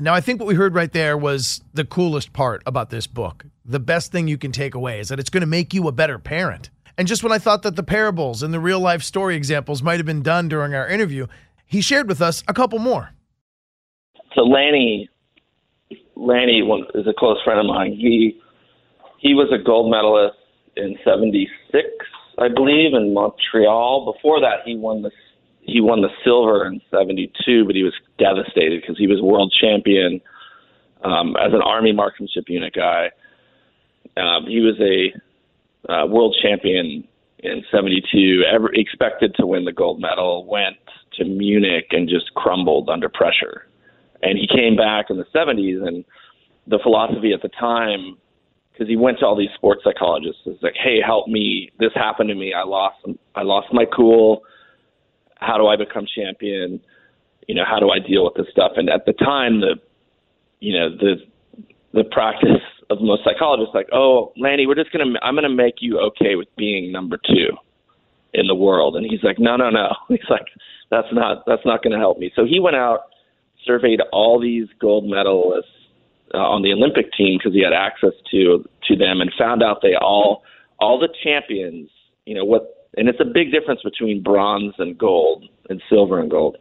Now, 0.00 0.14
I 0.14 0.20
think 0.20 0.40
what 0.40 0.48
we 0.48 0.54
heard 0.56 0.74
right 0.74 0.92
there 0.92 1.16
was 1.16 1.62
the 1.74 1.84
coolest 1.84 2.32
part 2.32 2.62
about 2.66 2.90
this 2.90 3.06
book. 3.06 3.44
The 3.64 3.78
best 3.78 4.10
thing 4.10 4.26
you 4.26 4.36
can 4.36 4.50
take 4.50 4.74
away 4.74 4.98
is 4.98 5.08
that 5.08 5.20
it's 5.20 5.30
going 5.30 5.42
to 5.42 5.46
make 5.46 5.72
you 5.72 5.86
a 5.86 5.92
better 5.92 6.18
parent. 6.18 6.70
And 6.98 7.08
just 7.08 7.22
when 7.22 7.32
I 7.32 7.38
thought 7.38 7.62
that 7.62 7.76
the 7.76 7.82
parables 7.82 8.42
and 8.42 8.52
the 8.52 8.60
real 8.60 8.80
life 8.80 9.02
story 9.02 9.36
examples 9.36 9.82
might 9.82 9.98
have 9.98 10.06
been 10.06 10.22
done 10.22 10.48
during 10.48 10.74
our 10.74 10.88
interview, 10.88 11.26
he 11.64 11.80
shared 11.80 12.08
with 12.08 12.20
us 12.20 12.42
a 12.48 12.52
couple 12.52 12.78
more. 12.78 13.10
So 14.34 14.42
Lanny, 14.42 15.08
Lanny 16.16 16.60
is 16.94 17.06
a 17.06 17.14
close 17.16 17.38
friend 17.44 17.60
of 17.60 17.66
mine. 17.66 17.92
He 17.92 18.38
he 19.18 19.34
was 19.34 19.52
a 19.52 19.62
gold 19.62 19.90
medalist 19.90 20.36
in 20.76 20.96
'76, 21.04 21.88
I 22.38 22.48
believe, 22.48 22.94
in 22.94 23.14
Montreal. 23.14 24.12
Before 24.12 24.40
that, 24.40 24.60
he 24.64 24.76
won 24.76 25.02
the 25.02 25.10
he 25.62 25.80
won 25.80 26.02
the 26.02 26.10
silver 26.24 26.66
in 26.66 26.80
'72, 26.90 27.64
but 27.64 27.74
he 27.74 27.82
was 27.82 27.94
devastated 28.18 28.80
because 28.80 28.98
he 28.98 29.06
was 29.06 29.20
world 29.20 29.54
champion 29.58 30.20
um, 31.04 31.36
as 31.36 31.52
an 31.52 31.62
Army 31.62 31.92
marksmanship 31.92 32.44
unit 32.48 32.74
guy. 32.74 33.10
Um, 34.16 34.46
he 34.46 34.60
was 34.60 34.78
a 34.80 35.18
uh, 35.88 36.06
world 36.06 36.36
champion 36.42 37.06
in 37.38 37.64
'72. 37.70 38.44
Ever 38.52 38.72
expected 38.72 39.34
to 39.36 39.46
win 39.46 39.64
the 39.64 39.72
gold 39.72 40.00
medal, 40.00 40.46
went 40.46 40.76
to 41.14 41.24
Munich 41.24 41.86
and 41.90 42.08
just 42.08 42.32
crumbled 42.34 42.88
under 42.88 43.08
pressure. 43.08 43.66
And 44.22 44.38
he 44.38 44.46
came 44.46 44.76
back 44.76 45.06
in 45.10 45.16
the 45.16 45.26
'70s, 45.34 45.86
and 45.86 46.04
the 46.66 46.78
philosophy 46.82 47.32
at 47.32 47.42
the 47.42 47.48
time, 47.48 48.16
because 48.72 48.88
he 48.88 48.96
went 48.96 49.18
to 49.18 49.26
all 49.26 49.36
these 49.36 49.50
sports 49.54 49.82
psychologists, 49.84 50.46
is 50.46 50.56
like, 50.62 50.76
"Hey, 50.76 51.00
help 51.04 51.28
me! 51.28 51.70
This 51.78 51.92
happened 51.94 52.28
to 52.28 52.34
me. 52.34 52.54
I 52.54 52.62
lost. 52.62 52.96
I 53.34 53.42
lost 53.42 53.68
my 53.72 53.84
cool. 53.84 54.42
How 55.40 55.58
do 55.58 55.66
I 55.66 55.76
become 55.76 56.06
champion? 56.06 56.80
You 57.48 57.56
know, 57.56 57.64
how 57.68 57.80
do 57.80 57.90
I 57.90 57.98
deal 57.98 58.24
with 58.24 58.34
this 58.34 58.46
stuff?" 58.52 58.72
And 58.76 58.88
at 58.88 59.06
the 59.06 59.12
time, 59.12 59.60
the 59.60 59.74
you 60.60 60.78
know 60.78 60.90
the 60.90 61.16
the 61.92 62.04
practice 62.04 62.62
of 62.90 63.00
most 63.00 63.22
psychologists 63.24 63.74
like, 63.74 63.88
oh, 63.92 64.32
Lanny, 64.36 64.66
we're 64.66 64.74
just 64.74 64.92
gonna 64.92 65.18
I'm 65.22 65.34
gonna 65.34 65.48
make 65.48 65.76
you 65.80 65.98
okay 66.00 66.36
with 66.36 66.48
being 66.56 66.92
number 66.92 67.18
two 67.26 67.56
in 68.34 68.46
the 68.46 68.54
world, 68.54 68.96
and 68.96 69.06
he's 69.08 69.22
like, 69.22 69.38
no, 69.38 69.56
no, 69.56 69.70
no. 69.70 69.94
He's 70.08 70.20
like, 70.30 70.46
that's 70.90 71.08
not 71.12 71.44
that's 71.46 71.64
not 71.64 71.82
gonna 71.82 71.98
help 71.98 72.18
me. 72.18 72.32
So 72.34 72.44
he 72.44 72.60
went 72.60 72.76
out, 72.76 73.00
surveyed 73.64 74.00
all 74.12 74.40
these 74.40 74.68
gold 74.80 75.04
medalists 75.04 75.62
uh, 76.34 76.38
on 76.38 76.62
the 76.62 76.72
Olympic 76.72 77.12
team 77.12 77.38
because 77.38 77.52
he 77.52 77.62
had 77.62 77.72
access 77.72 78.14
to 78.30 78.64
to 78.88 78.96
them, 78.96 79.20
and 79.20 79.30
found 79.38 79.62
out 79.62 79.78
they 79.82 79.94
all 80.00 80.42
all 80.80 80.98
the 80.98 81.08
champions, 81.22 81.90
you 82.26 82.34
know 82.34 82.44
what, 82.44 82.88
and 82.96 83.08
it's 83.08 83.20
a 83.20 83.24
big 83.24 83.52
difference 83.52 83.80
between 83.82 84.22
bronze 84.22 84.74
and 84.78 84.98
gold 84.98 85.44
and 85.68 85.82
silver 85.88 86.18
and 86.20 86.30
gold. 86.30 86.56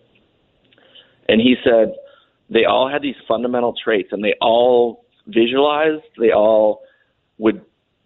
And 1.28 1.42
he 1.42 1.56
said 1.64 1.94
they 2.50 2.66
all 2.66 2.90
had 2.90 3.02
these 3.02 3.16
fundamental 3.28 3.74
traits, 3.82 4.10
and 4.12 4.24
they 4.24 4.36
all 4.42 5.01
visualized. 5.28 6.04
They 6.20 6.32
all 6.32 6.82
would 7.38 7.62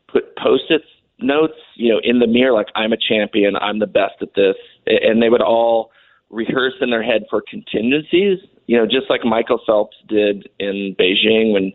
put 0.08 0.36
post-its 0.38 0.86
notes, 1.20 1.58
you 1.76 1.92
know, 1.92 2.00
in 2.04 2.20
the 2.20 2.28
mirror, 2.28 2.54
like 2.54 2.68
I'm 2.76 2.94
a 2.94 2.98
champion, 2.98 3.56
I'm 3.56 3.80
the 3.80 3.88
best 3.88 4.16
at 4.22 4.34
this, 4.36 4.56
and 4.86 5.22
they 5.22 5.30
would 5.30 5.42
all 5.42 5.92
rehearse 6.30 6.74
in 6.82 6.90
their 6.90 7.04
head 7.04 7.24
for 7.30 7.42
contingencies. 7.50 8.40
You 8.68 8.78
know, 8.78 8.86
just 8.86 9.10
like 9.10 9.24
Michael 9.24 9.62
Phelps 9.66 9.98
did 10.08 10.50
in 10.60 10.96
Beijing 11.00 11.54
when 11.54 11.72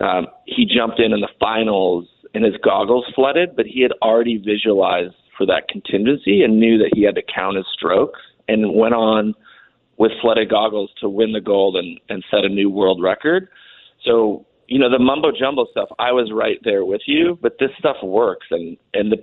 um, 0.00 0.26
he 0.46 0.66
jumped 0.66 1.00
in 1.00 1.12
in 1.12 1.20
the 1.20 1.28
finals 1.40 2.06
and 2.34 2.44
his 2.44 2.54
goggles 2.62 3.04
flooded, 3.14 3.56
but 3.56 3.66
he 3.66 3.80
had 3.80 3.92
already 4.02 4.36
visualized 4.36 5.14
for 5.36 5.46
that 5.46 5.68
contingency 5.68 6.42
and 6.42 6.58
knew 6.58 6.76
that 6.78 6.90
he 6.94 7.02
had 7.02 7.14
to 7.14 7.22
count 7.22 7.56
his 7.56 7.66
strokes 7.72 8.20
and 8.48 8.74
went 8.74 8.94
on 8.94 9.34
with 9.96 10.12
flooded 10.20 10.50
goggles 10.50 10.90
to 11.00 11.08
win 11.08 11.32
the 11.32 11.40
gold 11.40 11.76
and, 11.76 12.00
and 12.08 12.24
set 12.30 12.44
a 12.44 12.48
new 12.48 12.68
world 12.68 13.02
record. 13.02 13.48
So 14.04 14.46
you 14.68 14.78
know 14.78 14.90
the 14.90 14.98
mumbo 14.98 15.32
jumbo 15.32 15.66
stuff 15.70 15.88
i 15.98 16.12
was 16.12 16.30
right 16.32 16.58
there 16.62 16.84
with 16.84 17.00
you 17.06 17.38
but 17.42 17.56
this 17.58 17.70
stuff 17.78 17.96
works 18.02 18.46
and 18.50 18.76
and 18.94 19.10
the 19.10 19.18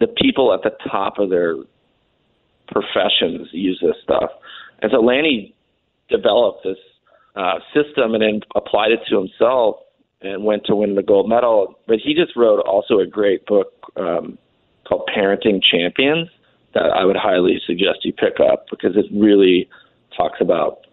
the 0.00 0.06
people 0.06 0.52
at 0.52 0.62
the 0.62 0.70
top 0.90 1.18
of 1.18 1.30
their 1.30 1.56
professions 2.68 3.48
use 3.52 3.78
this 3.82 3.96
stuff. 4.02 4.30
And 4.80 4.90
so 4.92 5.00
lanny 5.00 5.54
developed 6.08 6.64
this 6.64 6.78
uh, 7.34 7.58
system 7.74 8.14
and 8.14 8.22
then 8.22 8.40
applied 8.54 8.92
it 8.92 9.00
to 9.08 9.18
himself 9.18 9.76
and 10.20 10.44
went 10.44 10.64
to 10.66 10.74
win 10.74 10.94
the 10.94 11.02
gold 11.02 11.28
medal. 11.28 11.78
But 11.86 11.98
he 12.02 12.14
just 12.14 12.36
wrote 12.36 12.60
also 12.60 12.98
a 12.98 13.06
great 13.06 13.46
book 13.46 13.72
um, 13.96 14.38
called 14.86 15.08
parenting 15.14 15.60
champions 15.62 16.28
that 16.74 16.84
i 16.94 17.04
would 17.04 17.16
highly 17.16 17.58
suggest 17.66 18.04
you 18.04 18.12
pick 18.12 18.40
up 18.40 18.66
because 18.70 18.96
it 18.96 19.06
really 19.12 19.68
talks 20.16 20.38
about 20.40 20.86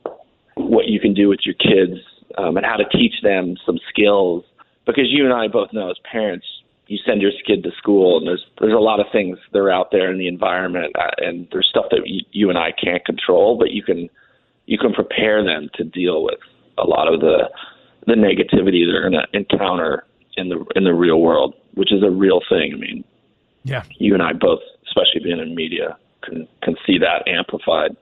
what 0.55 0.87
you 0.87 0.99
can 0.99 1.13
do 1.13 1.29
with 1.29 1.41
your 1.45 1.55
kids 1.55 1.99
um, 2.37 2.57
and 2.57 2.65
how 2.65 2.75
to 2.75 2.85
teach 2.89 3.21
them 3.23 3.55
some 3.65 3.79
skills. 3.89 4.43
Because 4.85 5.05
you 5.07 5.25
and 5.25 5.33
I 5.33 5.47
both 5.47 5.73
know 5.73 5.89
as 5.89 5.97
parents, 6.09 6.45
you 6.87 6.99
send 7.05 7.21
your 7.21 7.31
kid 7.45 7.63
to 7.63 7.71
school, 7.77 8.17
and 8.17 8.27
there's 8.27 8.45
there's 8.59 8.73
a 8.73 8.77
lot 8.77 8.99
of 8.99 9.07
things 9.11 9.37
that 9.51 9.59
are 9.59 9.71
out 9.71 9.89
there 9.91 10.11
in 10.11 10.19
the 10.19 10.27
environment, 10.27 10.95
uh, 10.97 11.11
and 11.17 11.47
there's 11.51 11.67
stuff 11.67 11.85
that 11.91 12.01
you, 12.05 12.21
you 12.31 12.49
and 12.49 12.57
I 12.57 12.71
can't 12.71 13.03
control, 13.03 13.57
but 13.57 13.71
you 13.71 13.81
can 13.83 14.09
you 14.65 14.77
can 14.77 14.93
prepare 14.93 15.43
them 15.43 15.69
to 15.75 15.83
deal 15.83 16.23
with 16.23 16.39
a 16.77 16.83
lot 16.83 17.11
of 17.11 17.21
the 17.21 17.49
the 18.05 18.13
negativity 18.13 18.85
they're 18.85 19.09
going 19.09 19.13
to 19.13 19.25
encounter 19.33 20.05
in 20.37 20.49
the 20.49 20.63
in 20.75 20.83
the 20.83 20.93
real 20.93 21.21
world, 21.21 21.55
which 21.73 21.91
is 21.91 22.03
a 22.03 22.09
real 22.09 22.41
thing. 22.47 22.73
I 22.73 22.77
mean, 22.77 23.03
yeah, 23.63 23.83
you 23.97 24.13
and 24.13 24.21
I 24.21 24.33
both, 24.33 24.59
especially 24.87 25.21
being 25.23 25.39
in 25.39 25.55
media, 25.55 25.97
can 26.21 26.47
can 26.61 26.75
see 26.85 26.99
that 26.99 27.27
amplified 27.27 27.97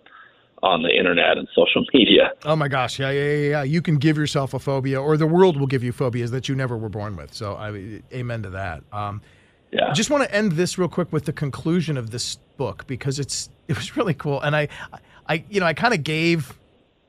on 0.63 0.81
the 0.81 0.97
internet 0.97 1.37
and 1.37 1.47
social 1.53 1.85
media. 1.93 2.31
Oh 2.45 2.55
my 2.55 2.69
gosh, 2.69 2.97
yeah, 2.97 3.11
yeah, 3.11 3.23
yeah, 3.23 3.49
yeah. 3.49 3.63
You 3.63 3.81
can 3.81 3.97
give 3.97 4.17
yourself 4.17 4.53
a 4.53 4.59
phobia, 4.59 4.99
or 4.99 5.17
the 5.17 5.27
world 5.27 5.57
will 5.59 5.67
give 5.67 5.83
you 5.83 5.91
phobias 5.91 6.31
that 6.31 6.47
you 6.47 6.55
never 6.55 6.77
were 6.77 6.89
born 6.89 7.17
with. 7.17 7.33
So, 7.33 7.55
I 7.55 8.01
amen 8.13 8.43
to 8.43 8.49
that. 8.51 8.83
Um, 8.91 9.21
yeah. 9.71 9.89
I 9.89 9.93
just 9.93 10.09
want 10.09 10.23
to 10.23 10.33
end 10.33 10.53
this 10.53 10.77
real 10.77 10.87
quick 10.87 11.11
with 11.11 11.25
the 11.25 11.33
conclusion 11.33 11.97
of 11.97 12.11
this 12.11 12.37
book 12.57 12.87
because 12.87 13.19
it's 13.19 13.49
it 13.67 13.75
was 13.75 13.97
really 13.97 14.13
cool, 14.13 14.39
and 14.41 14.55
I, 14.55 14.69
I, 15.27 15.43
you 15.49 15.59
know, 15.59 15.65
I 15.65 15.73
kind 15.73 15.93
of 15.93 16.03
gave 16.03 16.57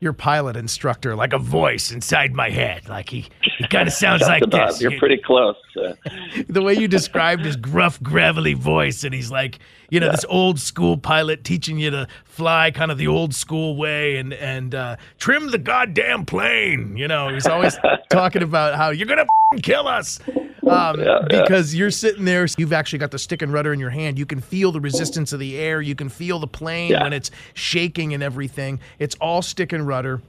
your 0.04 0.12
pilot 0.12 0.54
instructor 0.54 1.16
like 1.16 1.32
a 1.32 1.38
voice 1.38 1.90
inside 1.90 2.34
my 2.34 2.50
head. 2.50 2.88
Like 2.88 3.08
he, 3.08 3.26
he 3.58 3.66
kind 3.66 3.88
of 3.88 3.94
sounds 3.94 4.22
like 4.28 4.48
this. 4.50 4.80
You're 4.80 4.98
pretty 4.98 5.16
close. 5.16 5.56
the 6.48 6.62
way 6.62 6.74
you 6.74 6.86
described 6.86 7.44
his 7.44 7.56
gruff, 7.56 8.00
gravelly 8.02 8.54
voice, 8.54 9.02
and 9.02 9.12
he's 9.12 9.30
like, 9.30 9.58
you 9.90 9.98
know, 9.98 10.06
yeah. 10.06 10.12
this 10.12 10.24
old 10.28 10.60
school 10.60 10.96
pilot 10.96 11.42
teaching 11.42 11.78
you 11.78 11.90
to 11.90 12.06
fly 12.24 12.70
kind 12.70 12.92
of 12.92 12.98
the 12.98 13.08
old 13.08 13.34
school 13.34 13.76
way 13.76 14.16
and 14.16 14.32
and 14.34 14.74
uh, 14.74 14.96
trim 15.18 15.50
the 15.50 15.58
goddamn 15.58 16.24
plane. 16.26 16.96
You 16.96 17.08
know, 17.08 17.28
he's 17.28 17.46
always 17.46 17.76
talking 18.10 18.42
about 18.42 18.74
how 18.74 18.90
you're 18.90 19.08
gonna 19.08 19.26
kill 19.62 19.88
us. 19.88 20.20
Um, 20.74 21.00
yeah, 21.00 21.20
because 21.29 21.72
yeah. 21.72 21.79
you're 21.79 21.90
sitting 21.90 22.24
there, 22.24 22.46
you've 22.59 22.72
actually 22.72 22.98
got 22.98 23.11
the 23.11 23.18
stick 23.18 23.42
and 23.42 23.53
rudder 23.53 23.72
in 23.72 23.79
your 23.79 23.90
hand. 23.90 24.18
You 24.18 24.27
can 24.27 24.40
feel 24.40 24.72
the 24.72 24.81
resistance 24.81 25.33
of 25.33 25.38
the 25.38 25.57
air. 25.59 25.81
You 25.81 25.94
can 25.94 26.09
feel 26.09 26.38
the 26.38 26.46
plane 26.46 26.90
yeah. 26.90 27.03
when 27.03 27.12
it's 27.12 27.31
shaking 27.53 28.12
and 28.12 28.22
everything. 28.22 28.81
It's 28.98 29.14
all 29.16 29.40
stick 29.40 29.72
and 29.72 29.87
rudder. 29.87 30.20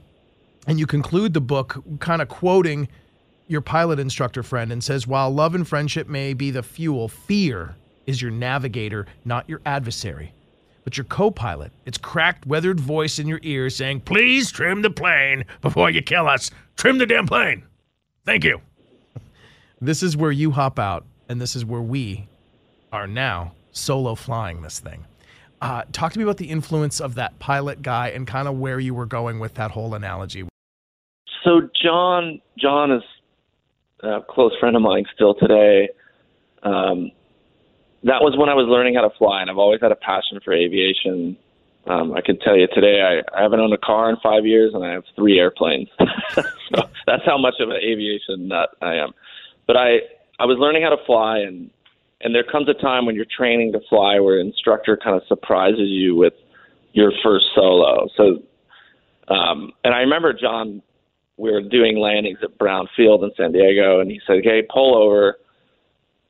And 0.66 0.78
you 0.78 0.86
conclude 0.86 1.34
the 1.34 1.40
book 1.40 1.82
kind 2.00 2.22
of 2.22 2.28
quoting 2.28 2.88
your 3.48 3.60
pilot 3.60 3.98
instructor 3.98 4.42
friend 4.42 4.72
and 4.72 4.82
says, 4.82 5.06
While 5.06 5.30
love 5.30 5.54
and 5.54 5.66
friendship 5.66 6.08
may 6.08 6.34
be 6.34 6.50
the 6.50 6.62
fuel, 6.62 7.08
fear 7.08 7.76
is 8.06 8.20
your 8.20 8.30
navigator, 8.30 9.06
not 9.24 9.48
your 9.48 9.60
adversary. 9.66 10.32
But 10.84 10.96
your 10.96 11.04
co 11.04 11.30
pilot, 11.30 11.72
its 11.84 11.98
cracked, 11.98 12.46
weathered 12.46 12.78
voice 12.78 13.18
in 13.18 13.26
your 13.26 13.40
ear 13.42 13.70
saying, 13.70 14.02
Please 14.02 14.50
trim 14.52 14.82
the 14.82 14.90
plane 14.90 15.44
before 15.60 15.90
you 15.90 16.02
kill 16.02 16.28
us. 16.28 16.50
Trim 16.76 16.98
the 16.98 17.06
damn 17.06 17.26
plane. 17.26 17.64
Thank 18.24 18.44
you. 18.44 18.60
This 19.80 20.02
is 20.02 20.16
where 20.16 20.32
you 20.32 20.52
hop 20.52 20.78
out, 20.78 21.04
and 21.28 21.40
this 21.40 21.54
is 21.54 21.64
where 21.64 21.82
we 21.82 22.26
are 22.92 23.06
now 23.06 23.52
solo 23.72 24.14
flying 24.14 24.62
this 24.62 24.80
thing. 24.80 25.04
Uh, 25.60 25.82
talk 25.92 26.12
to 26.12 26.18
me 26.18 26.22
about 26.22 26.38
the 26.38 26.48
influence 26.48 26.98
of 27.00 27.14
that 27.16 27.38
pilot 27.38 27.82
guy 27.82 28.08
and 28.08 28.26
kind 28.26 28.48
of 28.48 28.56
where 28.58 28.80
you 28.80 28.94
were 28.94 29.06
going 29.06 29.38
with 29.38 29.54
that 29.54 29.70
whole 29.70 29.94
analogy. 29.94 30.44
So 31.44 31.68
John, 31.82 32.40
John 32.58 32.90
is 32.90 33.02
a 34.02 34.20
close 34.26 34.52
friend 34.58 34.76
of 34.76 34.82
mine 34.82 35.04
still 35.14 35.34
today. 35.34 35.90
Um, 36.62 37.10
that 38.02 38.22
was 38.22 38.34
when 38.38 38.48
I 38.48 38.54
was 38.54 38.66
learning 38.68 38.94
how 38.94 39.02
to 39.02 39.10
fly, 39.18 39.42
and 39.42 39.50
I've 39.50 39.58
always 39.58 39.80
had 39.82 39.92
a 39.92 39.96
passion 39.96 40.40
for 40.42 40.54
aviation. 40.54 41.36
Um, 41.86 42.14
I 42.14 42.22
can 42.22 42.38
tell 42.38 42.56
you 42.56 42.66
today, 42.72 43.02
I, 43.02 43.38
I 43.38 43.42
haven't 43.42 43.60
owned 43.60 43.74
a 43.74 43.78
car 43.78 44.08
in 44.08 44.16
five 44.22 44.46
years, 44.46 44.72
and 44.74 44.84
I 44.84 44.92
have 44.92 45.04
three 45.14 45.38
airplanes. 45.38 45.88
so 46.34 46.82
that's 47.06 47.24
how 47.26 47.36
much 47.36 47.54
of 47.60 47.68
an 47.68 47.76
aviation 47.76 48.48
nut 48.48 48.70
I 48.80 48.94
am. 48.94 49.12
But 49.66 49.76
I 49.76 49.98
I 50.38 50.44
was 50.44 50.58
learning 50.58 50.82
how 50.82 50.90
to 50.90 51.04
fly, 51.06 51.38
and 51.38 51.70
and 52.20 52.34
there 52.34 52.44
comes 52.44 52.68
a 52.68 52.74
time 52.74 53.06
when 53.06 53.14
you're 53.14 53.26
training 53.36 53.72
to 53.72 53.80
fly 53.88 54.18
where 54.20 54.38
instructor 54.38 54.96
kind 54.96 55.16
of 55.16 55.22
surprises 55.28 55.88
you 55.88 56.16
with 56.16 56.34
your 56.92 57.12
first 57.22 57.46
solo. 57.54 58.08
So, 58.16 58.42
um, 59.32 59.72
and 59.84 59.94
I 59.94 59.98
remember 59.98 60.32
John, 60.32 60.82
we 61.36 61.52
were 61.52 61.60
doing 61.60 61.98
landings 61.98 62.38
at 62.42 62.56
Brown 62.58 62.88
Field 62.96 63.22
in 63.22 63.30
San 63.36 63.52
Diego, 63.52 64.00
and 64.00 64.10
he 64.10 64.20
said, 64.26 64.40
"Hey, 64.44 64.62
pull 64.62 64.96
over." 64.96 65.38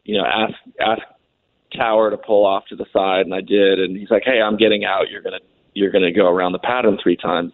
You 0.05 0.19
know, 0.19 0.25
ask 0.25 0.55
ask 0.81 1.03
Tower 1.77 2.11
to 2.11 2.17
pull 2.17 2.47
off 2.47 2.65
to 2.69 2.77
the 2.77 2.87
side, 2.93 3.27
and 3.27 3.35
I 3.35 3.41
did. 3.41 3.79
And 3.81 3.97
he's 3.97 4.11
like, 4.11 4.23
"Hey, 4.25 4.41
I'm 4.41 4.57
getting 4.57 4.85
out. 4.85 5.11
You're 5.11 5.23
gonna 5.23 5.41
you're 5.75 5.91
gonna 5.91 6.13
go 6.13 6.29
around 6.29 6.53
the 6.53 6.59
pattern 6.59 6.99
three 7.03 7.17
times." 7.17 7.53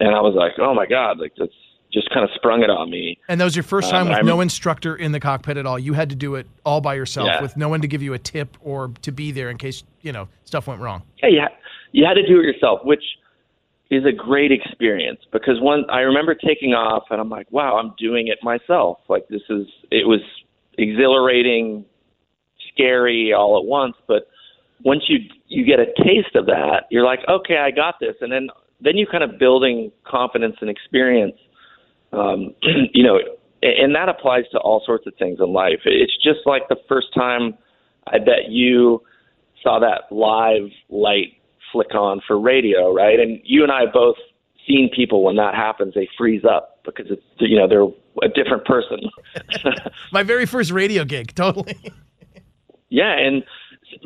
And 0.00 0.14
I 0.14 0.20
was 0.20 0.34
like, 0.34 0.52
"Oh 0.58 0.74
my 0.74 0.86
god, 0.86 1.18
like 1.18 1.32
that's 1.36 1.52
just 1.92 2.10
kind 2.10 2.24
of 2.24 2.30
sprung 2.34 2.62
it 2.62 2.70
on 2.70 2.90
me. 2.90 3.18
And 3.28 3.40
that 3.40 3.44
was 3.44 3.56
your 3.56 3.62
first 3.62 3.90
time 3.90 4.02
um, 4.02 4.08
with 4.08 4.18
I'm, 4.18 4.26
no 4.26 4.40
instructor 4.40 4.96
in 4.96 5.12
the 5.12 5.20
cockpit 5.20 5.56
at 5.56 5.66
all. 5.66 5.78
You 5.78 5.94
had 5.94 6.10
to 6.10 6.16
do 6.16 6.34
it 6.34 6.46
all 6.64 6.80
by 6.80 6.94
yourself 6.94 7.28
yeah. 7.28 7.40
with 7.40 7.56
no 7.56 7.68
one 7.68 7.80
to 7.80 7.88
give 7.88 8.02
you 8.02 8.14
a 8.14 8.18
tip 8.18 8.56
or 8.60 8.92
to 9.02 9.12
be 9.12 9.32
there 9.32 9.50
in 9.50 9.56
case, 9.56 9.84
you 10.02 10.12
know, 10.12 10.28
stuff 10.44 10.66
went 10.66 10.80
wrong. 10.80 11.02
Yeah, 11.22 11.28
you, 11.28 11.42
you 11.92 12.04
had 12.04 12.14
to 12.14 12.26
do 12.26 12.40
it 12.40 12.44
yourself, 12.44 12.80
which 12.84 13.02
is 13.90 14.04
a 14.04 14.12
great 14.12 14.52
experience 14.52 15.20
because 15.32 15.60
one 15.60 15.88
I 15.90 16.00
remember 16.00 16.34
taking 16.34 16.74
off 16.74 17.04
and 17.10 17.20
I'm 17.20 17.30
like, 17.30 17.50
wow, 17.50 17.78
I'm 17.78 17.94
doing 17.98 18.28
it 18.28 18.38
myself. 18.42 18.98
Like 19.08 19.28
this 19.28 19.42
is 19.48 19.66
it 19.90 20.06
was 20.06 20.20
exhilarating, 20.76 21.84
scary 22.72 23.32
all 23.32 23.58
at 23.58 23.64
once, 23.64 23.94
but 24.06 24.28
once 24.84 25.04
you 25.08 25.18
you 25.46 25.64
get 25.64 25.80
a 25.80 25.86
taste 26.04 26.34
of 26.34 26.46
that, 26.46 26.84
you're 26.90 27.04
like, 27.04 27.20
okay, 27.28 27.56
I 27.56 27.70
got 27.70 27.94
this, 27.98 28.14
and 28.20 28.30
then 28.30 28.48
then 28.80 28.96
you 28.96 29.06
kind 29.06 29.24
of 29.24 29.38
building 29.38 29.90
confidence 30.04 30.56
and 30.60 30.68
experience. 30.70 31.36
Um, 32.12 32.54
you 32.92 33.02
know, 33.02 33.18
and 33.62 33.94
that 33.94 34.08
applies 34.08 34.44
to 34.52 34.58
all 34.58 34.82
sorts 34.84 35.06
of 35.06 35.14
things 35.18 35.38
in 35.40 35.52
life. 35.52 35.80
It's 35.84 36.16
just 36.22 36.40
like 36.46 36.68
the 36.68 36.76
first 36.88 37.08
time 37.14 37.56
I 38.06 38.18
bet 38.18 38.48
you 38.50 39.02
saw 39.62 39.80
that 39.80 40.14
live 40.14 40.70
light 40.88 41.34
flick 41.72 41.94
on 41.94 42.20
for 42.26 42.38
radio, 42.38 42.92
right? 42.92 43.18
And 43.18 43.40
you 43.44 43.62
and 43.62 43.72
I 43.72 43.82
have 43.82 43.92
both 43.92 44.16
seen 44.66 44.90
people 44.94 45.24
when 45.24 45.36
that 45.36 45.54
happens, 45.54 45.94
they 45.94 46.08
freeze 46.16 46.44
up 46.44 46.80
because 46.84 47.06
it's 47.10 47.22
you 47.38 47.58
know 47.58 47.68
they're 47.68 47.84
a 48.22 48.32
different 48.32 48.64
person. 48.64 49.00
My 50.12 50.22
very 50.22 50.46
first 50.46 50.70
radio 50.70 51.04
gig, 51.04 51.34
totally. 51.34 51.76
yeah, 52.88 53.18
and 53.18 53.42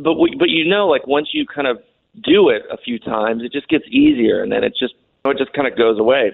but 0.02 0.14
we, 0.14 0.34
but 0.38 0.48
you 0.48 0.64
know, 0.64 0.86
like 0.86 1.06
once 1.06 1.28
you 1.32 1.46
kind 1.46 1.66
of 1.66 1.78
do 2.22 2.48
it 2.48 2.62
a 2.70 2.76
few 2.76 2.98
times, 2.98 3.42
it 3.44 3.52
just 3.52 3.68
gets 3.68 3.84
easier, 3.88 4.42
and 4.42 4.52
then 4.52 4.64
it 4.64 4.74
just 4.78 4.94
it 5.24 5.38
just 5.38 5.52
kind 5.52 5.68
of 5.68 5.76
goes 5.76 5.98
away. 5.98 6.32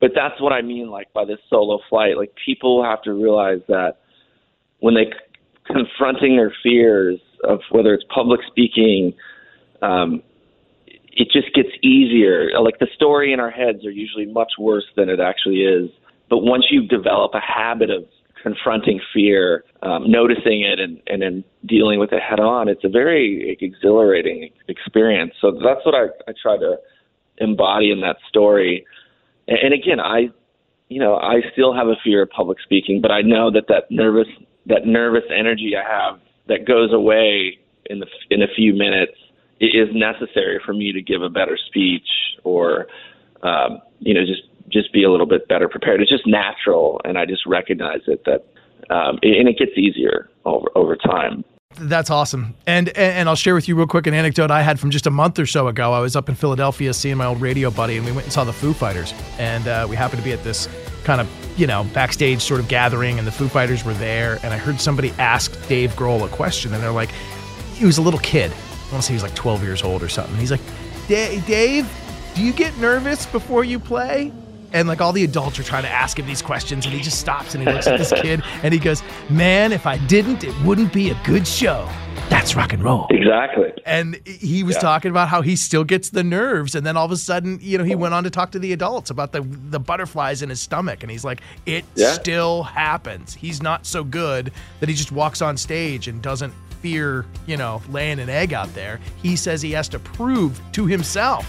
But 0.00 0.12
that's 0.14 0.40
what 0.40 0.52
I 0.52 0.62
mean, 0.62 0.90
like 0.90 1.12
by 1.12 1.24
this 1.24 1.38
solo 1.48 1.80
flight. 1.88 2.16
Like 2.16 2.34
people 2.44 2.84
have 2.84 3.02
to 3.02 3.12
realize 3.12 3.60
that 3.68 3.98
when 4.80 4.94
they 4.94 5.06
confronting 5.66 6.36
their 6.36 6.52
fears 6.62 7.18
of 7.44 7.60
whether 7.70 7.94
it's 7.94 8.04
public 8.14 8.40
speaking, 8.46 9.14
um, 9.82 10.22
it 10.86 11.28
just 11.32 11.54
gets 11.54 11.70
easier. 11.82 12.50
Like 12.60 12.78
the 12.78 12.88
story 12.94 13.32
in 13.32 13.40
our 13.40 13.50
heads 13.50 13.84
are 13.86 13.90
usually 13.90 14.26
much 14.26 14.52
worse 14.58 14.84
than 14.96 15.08
it 15.08 15.18
actually 15.18 15.62
is. 15.62 15.90
But 16.28 16.38
once 16.38 16.66
you 16.70 16.86
develop 16.86 17.32
a 17.34 17.40
habit 17.40 17.90
of 17.90 18.04
confronting 18.42 19.00
fear, 19.14 19.64
um, 19.82 20.10
noticing 20.10 20.62
it, 20.62 20.78
and, 20.78 21.00
and 21.06 21.22
then 21.22 21.44
dealing 21.64 21.98
with 21.98 22.12
it 22.12 22.22
head 22.22 22.38
on, 22.38 22.68
it's 22.68 22.84
a 22.84 22.88
very 22.88 23.56
exhilarating 23.60 24.50
experience. 24.68 25.32
So 25.40 25.52
that's 25.52 25.84
what 25.84 25.94
I, 25.94 26.06
I 26.28 26.34
try 26.40 26.56
to 26.58 26.76
embody 27.38 27.90
in 27.90 28.00
that 28.02 28.16
story. 28.28 28.84
And, 29.48 29.72
again, 29.72 30.00
I, 30.00 30.28
you 30.88 31.00
know, 31.00 31.16
I 31.16 31.40
still 31.52 31.74
have 31.74 31.88
a 31.88 31.96
fear 32.02 32.22
of 32.22 32.30
public 32.30 32.58
speaking, 32.60 33.00
but 33.00 33.10
I 33.10 33.22
know 33.22 33.50
that 33.50 33.68
that 33.68 33.84
nervous, 33.90 34.28
that 34.66 34.86
nervous 34.86 35.24
energy 35.34 35.74
I 35.76 35.88
have 35.88 36.20
that 36.48 36.66
goes 36.66 36.92
away 36.92 37.58
in 37.86 38.00
the 38.00 38.06
in 38.30 38.42
a 38.42 38.48
few 38.54 38.72
minutes 38.72 39.12
is 39.60 39.88
necessary 39.92 40.60
for 40.64 40.74
me 40.74 40.92
to 40.92 41.00
give 41.00 41.22
a 41.22 41.28
better 41.28 41.56
speech 41.68 42.08
or 42.44 42.86
um, 43.42 43.80
you 44.00 44.14
know 44.14 44.20
just 44.24 44.42
just 44.68 44.92
be 44.92 45.04
a 45.04 45.10
little 45.10 45.26
bit 45.26 45.48
better 45.48 45.68
prepared. 45.68 46.00
It's 46.00 46.10
just 46.10 46.26
natural, 46.26 47.00
and 47.04 47.16
I 47.16 47.24
just 47.24 47.46
recognize 47.46 48.00
it 48.08 48.24
that, 48.24 48.44
um, 48.92 49.18
and 49.22 49.48
it 49.48 49.58
gets 49.58 49.72
easier 49.76 50.28
over 50.44 50.66
over 50.74 50.96
time. 50.96 51.44
That's 51.78 52.10
awesome. 52.10 52.54
And 52.66 52.88
and 52.90 53.28
I'll 53.28 53.36
share 53.36 53.54
with 53.54 53.68
you 53.68 53.76
real 53.76 53.86
quick 53.86 54.06
an 54.06 54.14
anecdote 54.14 54.50
I 54.50 54.62
had 54.62 54.80
from 54.80 54.90
just 54.90 55.06
a 55.06 55.10
month 55.10 55.38
or 55.38 55.46
so 55.46 55.68
ago. 55.68 55.92
I 55.92 56.00
was 56.00 56.16
up 56.16 56.28
in 56.28 56.34
Philadelphia 56.34 56.92
seeing 56.94 57.16
my 57.16 57.26
old 57.26 57.40
radio 57.40 57.70
buddy, 57.70 57.96
and 57.96 58.06
we 58.06 58.12
went 58.12 58.24
and 58.24 58.32
saw 58.32 58.44
the 58.44 58.52
Foo 58.52 58.72
Fighters. 58.72 59.12
And 59.38 59.68
uh, 59.68 59.86
we 59.88 59.96
happened 59.96 60.20
to 60.20 60.24
be 60.24 60.32
at 60.32 60.42
this 60.42 60.68
kind 61.04 61.20
of 61.20 61.28
you 61.58 61.66
know 61.66 61.84
backstage 61.92 62.40
sort 62.40 62.60
of 62.60 62.68
gathering, 62.68 63.18
and 63.18 63.26
the 63.26 63.32
Foo 63.32 63.48
Fighters 63.48 63.84
were 63.84 63.94
there. 63.94 64.38
And 64.42 64.54
I 64.54 64.58
heard 64.58 64.80
somebody 64.80 65.12
ask 65.18 65.52
Dave 65.68 65.92
Grohl 65.92 66.24
a 66.24 66.28
question, 66.28 66.72
and 66.72 66.82
they're 66.82 66.90
like, 66.90 67.10
he 67.74 67.84
was 67.84 67.98
a 67.98 68.02
little 68.02 68.20
kid. 68.20 68.50
I 68.50 68.92
want 68.92 69.02
to 69.02 69.02
say 69.02 69.08
he 69.08 69.14
was 69.14 69.22
like 69.22 69.34
12 69.34 69.62
years 69.62 69.82
old 69.82 70.02
or 70.02 70.08
something. 70.08 70.36
He's 70.36 70.50
like, 70.50 70.60
Dave, 71.08 71.90
do 72.34 72.42
you 72.42 72.52
get 72.52 72.76
nervous 72.78 73.26
before 73.26 73.64
you 73.64 73.78
play? 73.78 74.32
And 74.72 74.88
like 74.88 75.00
all 75.00 75.12
the 75.12 75.24
adults 75.24 75.58
are 75.58 75.62
trying 75.62 75.84
to 75.84 75.88
ask 75.88 76.18
him 76.18 76.26
these 76.26 76.42
questions, 76.42 76.86
and 76.86 76.94
he 76.94 77.00
just 77.00 77.18
stops 77.18 77.54
and 77.54 77.66
he 77.66 77.72
looks 77.72 77.86
at 77.86 77.98
this 77.98 78.12
kid 78.22 78.42
and 78.62 78.72
he 78.72 78.80
goes, 78.80 79.02
Man, 79.30 79.72
if 79.72 79.86
I 79.86 79.98
didn't, 80.06 80.44
it 80.44 80.54
wouldn't 80.62 80.92
be 80.92 81.10
a 81.10 81.20
good 81.24 81.46
show. 81.46 81.88
That's 82.28 82.56
rock 82.56 82.72
and 82.72 82.82
roll. 82.82 83.06
Exactly. 83.10 83.72
And 83.84 84.20
he 84.26 84.64
was 84.64 84.74
yeah. 84.76 84.80
talking 84.80 85.10
about 85.10 85.28
how 85.28 85.42
he 85.42 85.54
still 85.54 85.84
gets 85.84 86.10
the 86.10 86.24
nerves. 86.24 86.74
And 86.74 86.84
then 86.84 86.96
all 86.96 87.04
of 87.04 87.12
a 87.12 87.16
sudden, 87.16 87.58
you 87.62 87.78
know, 87.78 87.84
he 87.84 87.94
went 87.94 88.14
on 88.14 88.24
to 88.24 88.30
talk 88.30 88.50
to 88.52 88.58
the 88.58 88.72
adults 88.72 89.10
about 89.10 89.30
the, 89.30 89.42
the 89.42 89.78
butterflies 89.78 90.42
in 90.42 90.48
his 90.48 90.60
stomach. 90.60 91.02
And 91.02 91.10
he's 91.10 91.24
like, 91.24 91.40
It 91.66 91.84
yeah. 91.94 92.12
still 92.12 92.64
happens. 92.64 93.34
He's 93.34 93.62
not 93.62 93.86
so 93.86 94.02
good 94.02 94.52
that 94.80 94.88
he 94.88 94.94
just 94.94 95.12
walks 95.12 95.40
on 95.40 95.56
stage 95.56 96.08
and 96.08 96.20
doesn't 96.20 96.52
fear, 96.80 97.26
you 97.46 97.56
know, 97.56 97.80
laying 97.90 98.18
an 98.18 98.28
egg 98.28 98.52
out 98.52 98.72
there. 98.74 99.00
He 99.22 99.36
says 99.36 99.62
he 99.62 99.72
has 99.72 99.88
to 99.90 99.98
prove 99.98 100.60
to 100.72 100.86
himself 100.86 101.46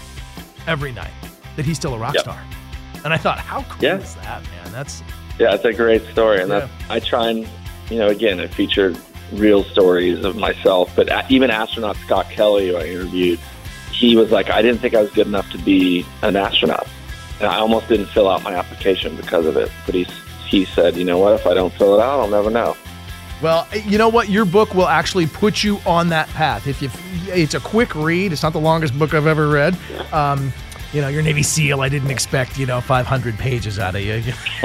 every 0.66 0.92
night 0.92 1.10
that 1.56 1.64
he's 1.64 1.76
still 1.76 1.94
a 1.94 1.98
rock 1.98 2.14
yep. 2.14 2.22
star. 2.22 2.40
And 3.04 3.12
I 3.12 3.16
thought, 3.16 3.38
how 3.38 3.62
cool 3.62 3.82
yeah. 3.82 3.98
is 3.98 4.14
that, 4.16 4.42
man? 4.42 4.72
That's 4.72 5.02
yeah, 5.38 5.54
it's 5.54 5.64
a 5.64 5.72
great 5.72 6.02
story, 6.06 6.40
and 6.40 6.50
yeah. 6.50 6.68
I 6.90 7.00
try 7.00 7.30
and 7.30 7.48
you 7.90 7.98
know, 7.98 8.08
again, 8.08 8.40
it 8.40 8.52
featured 8.52 8.98
real 9.32 9.64
stories 9.64 10.24
of 10.24 10.36
myself, 10.36 10.94
but 10.96 11.30
even 11.30 11.50
astronaut 11.50 11.96
Scott 11.96 12.28
Kelly, 12.30 12.68
who 12.68 12.76
I 12.76 12.84
interviewed, 12.84 13.38
he 13.92 14.16
was 14.16 14.30
like, 14.30 14.50
I 14.50 14.62
didn't 14.62 14.80
think 14.80 14.94
I 14.94 15.02
was 15.02 15.10
good 15.10 15.26
enough 15.26 15.50
to 15.50 15.58
be 15.58 16.06
an 16.22 16.36
astronaut, 16.36 16.86
and 17.40 17.48
I 17.48 17.58
almost 17.58 17.88
didn't 17.88 18.06
fill 18.06 18.28
out 18.28 18.42
my 18.42 18.54
application 18.54 19.16
because 19.16 19.46
of 19.46 19.56
it. 19.56 19.70
But 19.86 19.94
he 19.94 20.04
he 20.46 20.64
said, 20.64 20.96
you 20.96 21.04
know 21.04 21.18
what? 21.18 21.34
If 21.34 21.46
I 21.46 21.54
don't 21.54 21.72
fill 21.74 21.94
it 21.94 22.02
out, 22.02 22.20
I'll 22.20 22.28
never 22.28 22.50
know. 22.50 22.76
Well, 23.42 23.68
you 23.84 23.98
know 23.98 24.08
what? 24.08 24.28
Your 24.28 24.44
book 24.44 24.74
will 24.74 24.88
actually 24.88 25.26
put 25.26 25.62
you 25.62 25.78
on 25.86 26.08
that 26.08 26.28
path. 26.30 26.66
If 26.66 26.82
you, 26.82 26.90
it's 27.32 27.54
a 27.54 27.60
quick 27.60 27.94
read. 27.94 28.32
It's 28.32 28.42
not 28.42 28.52
the 28.52 28.60
longest 28.60 28.98
book 28.98 29.14
I've 29.14 29.28
ever 29.28 29.48
read. 29.48 29.78
Um, 30.12 30.52
you 30.92 31.00
know, 31.00 31.08
you're 31.08 31.22
Navy 31.22 31.42
SEAL. 31.42 31.80
I 31.80 31.88
didn't 31.88 32.10
expect, 32.10 32.58
you 32.58 32.66
know, 32.66 32.80
500 32.80 33.38
pages 33.38 33.78
out 33.78 33.94
of 33.94 34.00
you. 34.02 34.20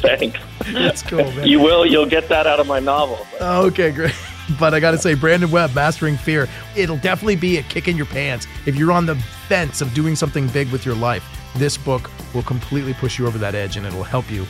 Thanks. 0.00 0.38
That's 0.72 1.02
cool, 1.02 1.30
man. 1.32 1.46
You 1.46 1.60
will. 1.60 1.86
You'll 1.86 2.06
get 2.06 2.28
that 2.28 2.46
out 2.46 2.60
of 2.60 2.66
my 2.66 2.80
novel. 2.80 3.26
Okay, 3.40 3.90
great. 3.90 4.14
But 4.60 4.74
I 4.74 4.78
got 4.80 4.92
to 4.92 4.98
say, 4.98 5.14
Brandon 5.14 5.50
Webb, 5.50 5.74
Mastering 5.74 6.16
Fear, 6.16 6.48
it'll 6.76 6.98
definitely 6.98 7.34
be 7.34 7.56
a 7.56 7.64
kick 7.64 7.88
in 7.88 7.96
your 7.96 8.06
pants. 8.06 8.46
If 8.64 8.76
you're 8.76 8.92
on 8.92 9.04
the 9.04 9.16
fence 9.48 9.80
of 9.80 9.92
doing 9.92 10.14
something 10.14 10.46
big 10.46 10.70
with 10.70 10.86
your 10.86 10.94
life, 10.94 11.24
this 11.56 11.76
book 11.76 12.12
will 12.32 12.44
completely 12.44 12.94
push 12.94 13.18
you 13.18 13.26
over 13.26 13.38
that 13.38 13.56
edge 13.56 13.76
and 13.76 13.84
it'll 13.84 14.04
help 14.04 14.30
you 14.30 14.46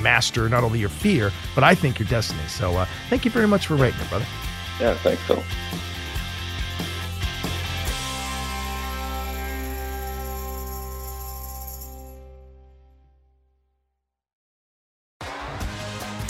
master 0.00 0.48
not 0.48 0.62
only 0.62 0.78
your 0.78 0.88
fear, 0.88 1.32
but 1.56 1.64
I 1.64 1.74
think 1.74 1.98
your 1.98 2.08
destiny. 2.08 2.46
So 2.46 2.76
uh, 2.76 2.86
thank 3.10 3.24
you 3.24 3.32
very 3.32 3.48
much 3.48 3.66
for 3.66 3.74
writing 3.74 4.00
it, 4.00 4.08
brother. 4.08 4.26
Yeah, 4.80 4.94
thanks, 4.98 5.22
Phil. 5.24 5.42